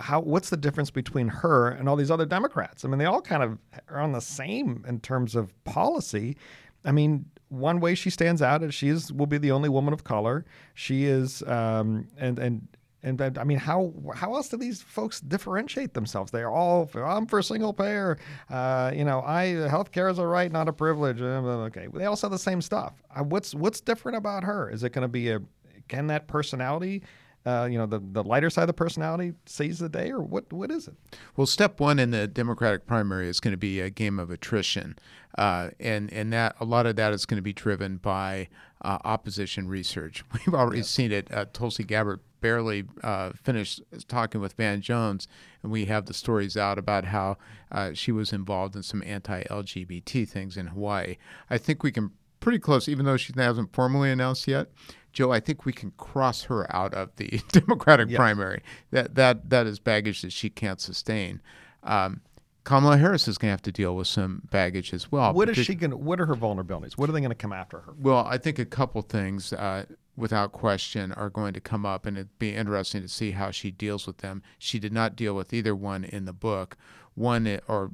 how 0.00 0.20
what's 0.20 0.48
the 0.48 0.56
difference 0.56 0.90
between 0.90 1.28
her 1.28 1.68
and 1.68 1.86
all 1.86 1.96
these 1.96 2.10
other 2.10 2.24
Democrats? 2.24 2.82
I 2.84 2.88
mean, 2.88 2.98
they 2.98 3.04
all 3.04 3.20
kind 3.20 3.42
of 3.42 3.58
are 3.88 4.00
on 4.00 4.12
the 4.12 4.20
same 4.20 4.84
in 4.88 5.00
terms 5.00 5.36
of 5.36 5.52
policy. 5.64 6.38
I 6.82 6.92
mean, 6.92 7.26
one 7.50 7.80
way 7.80 7.94
she 7.94 8.08
stands 8.08 8.40
out 8.40 8.62
is 8.62 8.74
she 8.74 8.88
is 8.88 9.12
will 9.12 9.26
be 9.26 9.36
the 9.36 9.50
only 9.50 9.68
woman 9.68 9.92
of 9.92 10.04
color. 10.04 10.46
She 10.72 11.04
is, 11.04 11.42
um, 11.42 12.08
and 12.16 12.38
and 12.38 12.68
and 13.02 13.20
I 13.38 13.44
mean, 13.44 13.58
how 13.58 13.92
how 14.14 14.34
else 14.34 14.48
do 14.48 14.56
these 14.56 14.80
folks 14.80 15.20
differentiate 15.20 15.94
themselves? 15.94 16.30
They 16.30 16.42
are 16.42 16.52
all 16.52 16.88
I'm 16.94 17.26
for 17.26 17.42
single 17.42 17.72
payer. 17.72 18.18
Uh, 18.48 18.92
you 18.94 19.04
know, 19.04 19.22
I 19.26 19.46
healthcare 19.68 20.10
is 20.10 20.18
a 20.18 20.26
right, 20.26 20.50
not 20.52 20.68
a 20.68 20.72
privilege. 20.72 21.20
Uh, 21.20 21.42
okay, 21.66 21.88
they 21.92 22.04
all 22.04 22.16
say 22.16 22.28
the 22.28 22.38
same 22.38 22.62
stuff. 22.62 23.02
Uh, 23.14 23.24
what's 23.24 23.54
what's 23.54 23.80
different 23.80 24.18
about 24.18 24.44
her? 24.44 24.70
Is 24.70 24.84
it 24.84 24.92
going 24.92 25.02
to 25.02 25.08
be 25.08 25.30
a 25.30 25.40
can 25.88 26.06
that 26.08 26.28
personality? 26.28 27.02
Uh, 27.44 27.66
you 27.68 27.76
know, 27.76 27.86
the, 27.86 28.00
the 28.12 28.22
lighter 28.22 28.48
side 28.48 28.62
of 28.62 28.66
the 28.68 28.72
personality 28.72 29.32
seize 29.46 29.80
the 29.80 29.88
day, 29.88 30.12
or 30.12 30.20
what? 30.20 30.52
What 30.52 30.70
is 30.70 30.86
it? 30.86 30.94
Well, 31.36 31.48
step 31.48 31.80
one 31.80 31.98
in 31.98 32.12
the 32.12 32.28
Democratic 32.28 32.86
primary 32.86 33.28
is 33.28 33.40
going 33.40 33.50
to 33.50 33.58
be 33.58 33.80
a 33.80 33.90
game 33.90 34.20
of 34.20 34.30
attrition, 34.30 34.96
uh, 35.36 35.70
and 35.80 36.12
and 36.12 36.32
that 36.32 36.54
a 36.60 36.64
lot 36.64 36.86
of 36.86 36.94
that 36.94 37.12
is 37.12 37.26
going 37.26 37.38
to 37.38 37.42
be 37.42 37.52
driven 37.52 37.96
by 37.96 38.46
uh, 38.82 38.98
opposition 39.02 39.66
research. 39.66 40.22
We've 40.32 40.54
already 40.54 40.78
yes. 40.78 40.88
seen 40.88 41.10
it. 41.10 41.30
Tulsi 41.52 41.82
Gabbard 41.82 42.20
barely 42.42 42.84
uh, 43.02 43.30
finished 43.42 43.80
talking 44.08 44.42
with 44.42 44.52
Van 44.54 44.82
Jones, 44.82 45.26
and 45.62 45.72
we 45.72 45.86
have 45.86 46.04
the 46.04 46.12
stories 46.12 46.56
out 46.58 46.76
about 46.76 47.06
how 47.06 47.38
uh, 47.70 47.92
she 47.94 48.12
was 48.12 48.34
involved 48.34 48.76
in 48.76 48.82
some 48.82 49.02
anti-LGBT 49.06 50.28
things 50.28 50.58
in 50.58 50.66
Hawaii. 50.66 51.16
I 51.48 51.56
think 51.56 51.82
we 51.82 51.90
can 51.90 52.10
pretty 52.40 52.58
close, 52.58 52.88
even 52.88 53.06
though 53.06 53.16
she 53.16 53.32
hasn't 53.34 53.72
formally 53.72 54.10
announced 54.10 54.46
yet. 54.46 54.68
Joe, 55.14 55.30
I 55.30 55.40
think 55.40 55.64
we 55.64 55.72
can 55.72 55.92
cross 55.92 56.42
her 56.44 56.74
out 56.74 56.92
of 56.92 57.14
the 57.16 57.40
Democratic 57.52 58.10
yes. 58.10 58.16
primary. 58.18 58.62
That 58.90 59.14
that 59.14 59.48
that 59.48 59.66
is 59.66 59.78
baggage 59.78 60.20
that 60.22 60.32
she 60.32 60.50
can't 60.50 60.80
sustain. 60.80 61.40
Um, 61.82 62.20
Kamala 62.64 62.96
Harris 62.96 63.26
is 63.26 63.38
going 63.38 63.48
to 63.48 63.52
have 63.52 63.62
to 63.62 63.72
deal 63.72 63.96
with 63.96 64.06
some 64.06 64.42
baggage 64.50 64.94
as 64.94 65.10
well. 65.10 65.32
What 65.32 65.48
is 65.48 65.58
she 65.58 65.74
going? 65.74 65.92
What 66.04 66.20
are 66.20 66.26
her 66.26 66.34
vulnerabilities? 66.34 66.92
What 66.92 67.08
are 67.08 67.12
they 67.12 67.20
going 67.20 67.30
to 67.30 67.36
come 67.36 67.52
after 67.52 67.80
her? 67.80 67.94
Well, 67.98 68.24
I 68.28 68.38
think 68.38 68.58
a 68.58 68.64
couple 68.64 69.02
things. 69.02 69.52
Uh, 69.52 69.84
without 70.16 70.52
question, 70.52 71.12
are 71.12 71.30
going 71.30 71.54
to 71.54 71.60
come 71.60 71.86
up, 71.86 72.06
and 72.06 72.16
it'd 72.16 72.38
be 72.38 72.54
interesting 72.54 73.02
to 73.02 73.08
see 73.08 73.30
how 73.32 73.50
she 73.50 73.70
deals 73.70 74.06
with 74.06 74.18
them. 74.18 74.42
She 74.58 74.78
did 74.78 74.92
not 74.92 75.16
deal 75.16 75.34
with 75.34 75.52
either 75.52 75.74
one 75.74 76.04
in 76.04 76.24
the 76.24 76.32
book. 76.32 76.76
One, 77.14 77.60
or 77.68 77.90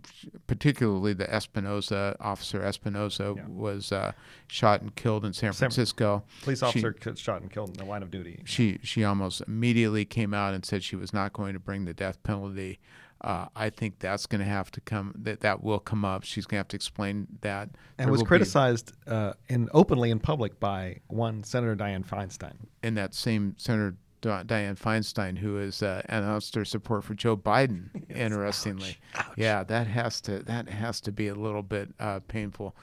particularly 0.46 1.12
the 1.12 1.24
Espinoza 1.24 2.14
officer, 2.20 2.60
Espinoza 2.60 3.36
yeah. 3.36 3.42
was 3.48 3.90
uh, 3.90 4.12
shot 4.46 4.80
and 4.80 4.94
killed 4.94 5.24
in 5.24 5.32
San 5.32 5.52
Francisco. 5.52 6.22
Police 6.42 6.62
officer 6.62 6.94
she, 7.02 7.16
shot 7.16 7.42
and 7.42 7.50
killed 7.50 7.70
in 7.70 7.74
the 7.74 7.84
line 7.84 8.04
of 8.04 8.12
duty. 8.12 8.42
She 8.44 8.78
she 8.84 9.02
almost 9.02 9.40
immediately 9.48 10.04
came 10.04 10.32
out 10.32 10.54
and 10.54 10.64
said 10.64 10.84
she 10.84 10.94
was 10.94 11.12
not 11.12 11.32
going 11.32 11.54
to 11.54 11.58
bring 11.58 11.84
the 11.84 11.94
death 11.94 12.22
penalty. 12.22 12.78
Uh, 13.20 13.46
I 13.56 13.70
think 13.70 13.98
that's 13.98 14.26
going 14.26 14.40
to 14.40 14.46
have 14.46 14.70
to 14.72 14.80
come. 14.80 15.12
That 15.16 15.40
that 15.40 15.62
will 15.62 15.80
come 15.80 16.04
up. 16.04 16.24
She's 16.24 16.46
going 16.46 16.56
to 16.56 16.60
have 16.60 16.68
to 16.68 16.76
explain 16.76 17.26
that. 17.40 17.68
And 17.98 18.06
there 18.06 18.12
was 18.12 18.22
criticized 18.22 18.92
uh, 19.06 19.32
in 19.48 19.68
openly 19.72 20.10
in 20.10 20.20
public 20.20 20.60
by 20.60 21.00
one 21.08 21.42
Senator 21.42 21.74
Dianne 21.74 22.06
Feinstein. 22.06 22.54
And 22.82 22.96
that 22.96 23.14
same 23.14 23.54
Senator 23.58 23.96
Dianne 24.22 24.78
Feinstein, 24.78 25.38
who 25.38 25.56
has 25.56 25.82
uh, 25.82 26.02
announced 26.08 26.54
her 26.54 26.64
support 26.64 27.04
for 27.04 27.14
Joe 27.14 27.36
Biden. 27.36 27.88
yes, 27.94 28.18
interestingly, 28.18 28.96
ouch, 29.14 29.26
ouch. 29.26 29.34
yeah, 29.36 29.64
that 29.64 29.86
has 29.86 30.20
to 30.22 30.40
that 30.40 30.68
has 30.68 31.00
to 31.02 31.12
be 31.12 31.28
a 31.28 31.34
little 31.34 31.62
bit 31.62 31.88
uh, 32.00 32.20
painful. 32.28 32.74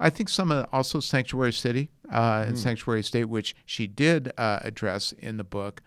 I 0.00 0.10
think 0.10 0.28
some 0.28 0.50
of 0.50 0.66
also 0.72 1.00
Sanctuary 1.00 1.52
City 1.52 1.90
uh, 2.12 2.44
and 2.46 2.56
mm. 2.56 2.58
Sanctuary 2.58 3.02
State, 3.02 3.26
which 3.26 3.54
she 3.64 3.86
did 3.86 4.32
uh, 4.36 4.60
address 4.62 5.12
in 5.12 5.36
the 5.36 5.44
book. 5.44 5.82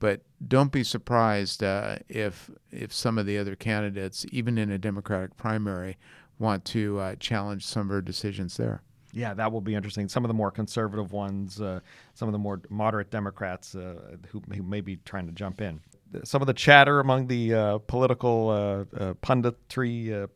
But 0.00 0.22
don't 0.46 0.70
be 0.70 0.84
surprised 0.84 1.62
uh, 1.62 1.98
if 2.08 2.50
if 2.70 2.92
some 2.92 3.18
of 3.18 3.26
the 3.26 3.38
other 3.38 3.56
candidates, 3.56 4.24
even 4.30 4.58
in 4.58 4.70
a 4.70 4.78
Democratic 4.78 5.36
primary, 5.36 5.96
want 6.38 6.64
to 6.66 6.98
uh, 6.98 7.14
challenge 7.16 7.66
some 7.66 7.82
of 7.82 7.88
her 7.88 8.02
decisions 8.02 8.56
there. 8.56 8.82
Yeah, 9.12 9.34
that 9.34 9.50
will 9.50 9.60
be 9.60 9.74
interesting. 9.74 10.08
Some 10.08 10.24
of 10.24 10.28
the 10.28 10.34
more 10.34 10.50
conservative 10.50 11.12
ones, 11.12 11.60
uh, 11.60 11.80
some 12.14 12.28
of 12.28 12.32
the 12.32 12.38
more 12.38 12.60
moderate 12.68 13.10
Democrats 13.10 13.74
uh, 13.74 14.16
who, 14.28 14.42
who 14.54 14.62
may 14.62 14.80
be 14.82 14.96
trying 15.04 15.26
to 15.26 15.32
jump 15.32 15.60
in. 15.60 15.80
Some 16.24 16.42
of 16.42 16.46
the 16.46 16.54
chatter 16.54 17.00
among 17.00 17.26
the 17.26 17.54
uh, 17.54 17.78
political 17.78 18.50
uh, 18.50 19.14
punditry 19.14 20.28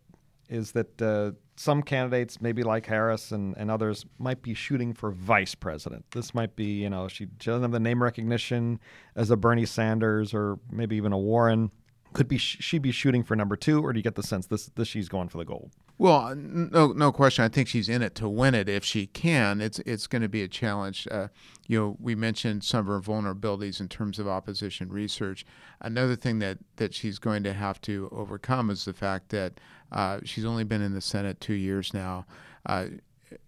is 0.49 0.73
that 0.73 1.35
some 1.57 1.83
candidates, 1.83 2.41
maybe 2.41 2.63
like 2.63 2.87
Harris 2.87 3.31
and, 3.31 3.55
and 3.57 3.71
others, 3.71 4.07
might 4.19 4.43
be 4.43 4.55
shooting 4.55 4.95
for 4.95 5.11
vice 5.11 5.55
president. 5.55 6.05
This 6.13 6.35
might 6.35 6.57
be, 6.57 6.83
you 6.83 6.91
know, 6.91 7.09
she 7.09 7.27
doesn't 7.27 7.63
have 7.63 7.73
the 7.73 7.81
name 7.81 8.03
recognition 8.03 8.81
as 9.17 9.31
a 9.31 9.37
Bernie 9.37 9.67
Sanders 9.67 10.33
or 10.33 10.59
maybe 10.71 10.97
even 10.97 11.13
a 11.13 11.19
Warren, 11.19 11.71
could 12.13 12.29
be 12.29 12.39
she 12.39 12.79
be 12.79 12.93
shooting 12.93 13.23
for 13.23 13.37
number 13.37 13.57
two, 13.57 13.83
or 13.83 13.93
do 13.93 13.99
you 13.99 14.03
get 14.03 14.15
the 14.15 14.23
sense 14.23 14.47
this 14.47 14.67
this 14.75 14.89
she's 14.89 15.09
going 15.09 15.29
for 15.29 15.39
the 15.39 15.45
gold? 15.45 15.73
Well, 15.99 16.35
no, 16.35 16.89
no 16.89 17.13
question. 17.13 17.45
I 17.45 17.49
think 17.49 17.69
she's 17.69 17.89
in 17.89 18.03
it 18.03 18.15
to 18.17 18.29
win 18.29 18.55
it 18.55 18.69
if 18.69 18.85
she 18.85 19.07
can. 19.07 19.61
It's 19.61 19.79
it's 19.81 20.07
going 20.07 20.23
to 20.23 20.29
be 20.29 20.43
a 20.43 20.49
challenge. 20.49 21.07
Uh, 21.11 21.29
you 21.67 21.79
know, 21.79 21.97
we 22.01 22.15
mentioned 22.15 22.65
some 22.65 22.81
of 22.81 22.87
her 22.87 23.01
vulnerabilities 23.01 23.81
in 23.81 23.89
terms 23.89 24.19
of 24.19 24.27
opposition 24.27 24.91
research. 24.91 25.45
Another 25.81 26.17
thing 26.17 26.39
that 26.41 26.59
that 26.77 26.95
she's 26.95 27.19
going 27.19 27.43
to 27.45 27.53
have 27.53 27.81
to 27.83 28.09
overcome 28.13 28.71
is 28.71 28.85
the 28.85 28.93
fact 28.93 29.31
that 29.31 29.61
uh, 29.93 30.19
she's 30.25 30.45
only 30.45 30.65
been 30.65 30.83
in 30.83 30.95
the 30.95 31.01
Senate 31.01 31.41
two 31.41 31.55
years 31.55 31.95
now. 31.95 32.27
Uh, 32.67 32.87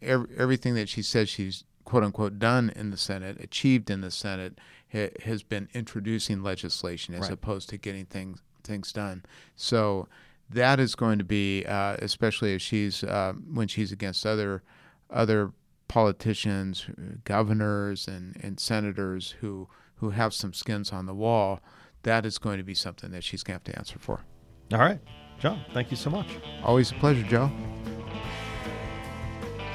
every, 0.01 0.29
everything 0.37 0.75
that 0.75 0.89
she 0.89 1.03
says 1.03 1.29
she's 1.29 1.65
quote 1.85 2.05
unquote 2.05 2.39
done 2.39 2.71
in 2.77 2.91
the 2.91 2.97
Senate, 2.97 3.39
achieved 3.41 3.91
in 3.91 4.01
the 4.01 4.11
Senate, 4.11 4.59
ha- 4.93 5.13
has 5.25 5.43
been 5.43 5.69
introducing 5.75 6.43
legislation 6.43 7.15
as 7.15 7.23
right. 7.23 7.33
opposed 7.33 7.69
to 7.71 7.77
getting 7.77 8.05
things 8.05 8.41
things 8.63 8.93
done. 8.93 9.23
So 9.57 10.09
that 10.51 10.81
is 10.81 10.95
going 10.95 11.19
to 11.19 11.25
be, 11.25 11.65
uh, 11.67 11.97
especially 12.01 12.55
if 12.55 12.63
she's 12.63 13.05
uh, 13.05 13.35
when 13.53 13.69
she's 13.69 13.93
against 13.93 14.27
other 14.27 14.63
other 15.11 15.53
politicians, 15.89 16.87
governors, 17.25 18.09
and, 18.09 18.37
and 18.43 18.59
senators 18.59 19.37
who 19.41 19.69
who 19.97 20.11
have 20.11 20.35
some 20.35 20.53
skins 20.53 20.93
on 20.93 21.07
the 21.07 21.15
wall. 21.15 21.61
That 22.03 22.27
is 22.27 22.37
going 22.37 22.59
to 22.59 22.65
be 22.65 22.75
something 22.75 23.13
that 23.13 23.25
she's 23.25 23.43
going 23.43 23.59
to 23.61 23.71
have 23.71 23.75
to 23.75 23.79
answer 23.79 23.99
for. 23.99 24.25
All 24.73 24.79
right, 24.79 25.01
John. 25.45 25.63
Thank 25.75 25.91
you 25.91 25.97
so 25.99 26.09
much. 26.09 26.27
Always 26.63 26.91
a 26.91 26.95
pleasure, 26.95 27.23
Joe. 27.23 27.51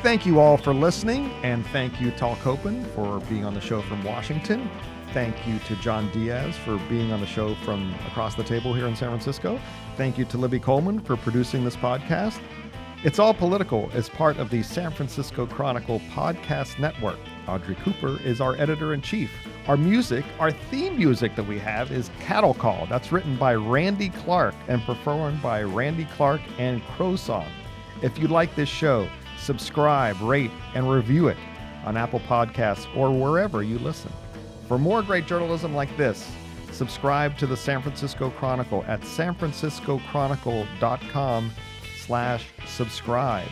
Thank 0.01 0.25
you 0.25 0.39
all 0.39 0.57
for 0.57 0.73
listening, 0.73 1.29
and 1.43 1.63
thank 1.67 2.01
you, 2.01 2.09
Tal 2.09 2.37
Kopan, 2.37 2.87
for 2.95 3.19
being 3.29 3.45
on 3.45 3.53
the 3.53 3.61
show 3.61 3.83
from 3.83 4.03
Washington. 4.03 4.67
Thank 5.13 5.47
you 5.47 5.59
to 5.59 5.75
John 5.75 6.09
Diaz 6.11 6.55
for 6.65 6.79
being 6.89 7.11
on 7.11 7.19
the 7.19 7.27
show 7.27 7.53
from 7.63 7.93
across 8.07 8.33
the 8.33 8.43
table 8.43 8.73
here 8.73 8.87
in 8.87 8.95
San 8.95 9.09
Francisco. 9.09 9.59
Thank 9.95 10.17
you 10.17 10.25
to 10.25 10.39
Libby 10.39 10.59
Coleman 10.59 11.01
for 11.01 11.15
producing 11.17 11.63
this 11.63 11.75
podcast. 11.75 12.39
It's 13.03 13.19
All 13.19 13.35
Political 13.35 13.91
is 13.91 14.09
part 14.09 14.37
of 14.37 14.49
the 14.49 14.63
San 14.63 14.89
Francisco 14.89 15.45
Chronicle 15.45 15.99
podcast 16.15 16.79
network. 16.79 17.19
Audrey 17.49 17.75
Cooper 17.75 18.21
is 18.23 18.39
our 18.39 18.55
editor 18.55 18.93
in 18.93 19.01
chief. 19.01 19.29
Our 19.67 19.75
music, 19.75 20.23
our 20.39 20.51
theme 20.51 20.97
music 20.97 21.35
that 21.35 21.47
we 21.47 21.59
have 21.59 21.91
is 21.91 22.09
Cattle 22.19 22.53
Call. 22.53 22.85
That's 22.87 23.11
written 23.11 23.35
by 23.37 23.55
Randy 23.55 24.09
Clark 24.09 24.53
and 24.67 24.83
performed 24.83 25.41
by 25.41 25.63
Randy 25.63 26.05
Clark 26.15 26.41
and 26.57 26.83
Crow 26.83 27.15
Song. 27.15 27.47
If 28.01 28.17
you 28.17 28.27
like 28.27 28.55
this 28.55 28.69
show, 28.69 29.09
subscribe, 29.37 30.19
rate, 30.21 30.51
and 30.75 30.89
review 30.89 31.27
it 31.27 31.37
on 31.85 31.97
Apple 31.97 32.21
Podcasts 32.21 32.87
or 32.95 33.11
wherever 33.11 33.61
you 33.63 33.79
listen. 33.79 34.13
For 34.67 34.77
more 34.77 35.01
great 35.01 35.25
journalism 35.25 35.73
like 35.75 35.95
this, 35.97 36.31
subscribe 36.71 37.37
to 37.39 37.47
the 37.47 37.57
San 37.57 37.81
Francisco 37.81 38.29
Chronicle 38.29 38.85
at 38.87 39.01
sanfranciscochronicle.com 39.01 41.51
slash 42.05 42.45
subscribe. 42.67 43.49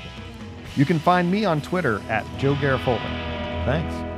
You 0.75 0.85
can 0.85 0.99
find 0.99 1.31
me 1.31 1.45
on 1.45 1.61
Twitter 1.61 2.01
at 2.07 2.23
Joe 2.37 2.53
Garofoli. 2.55 3.36
Thanks. 3.67 4.16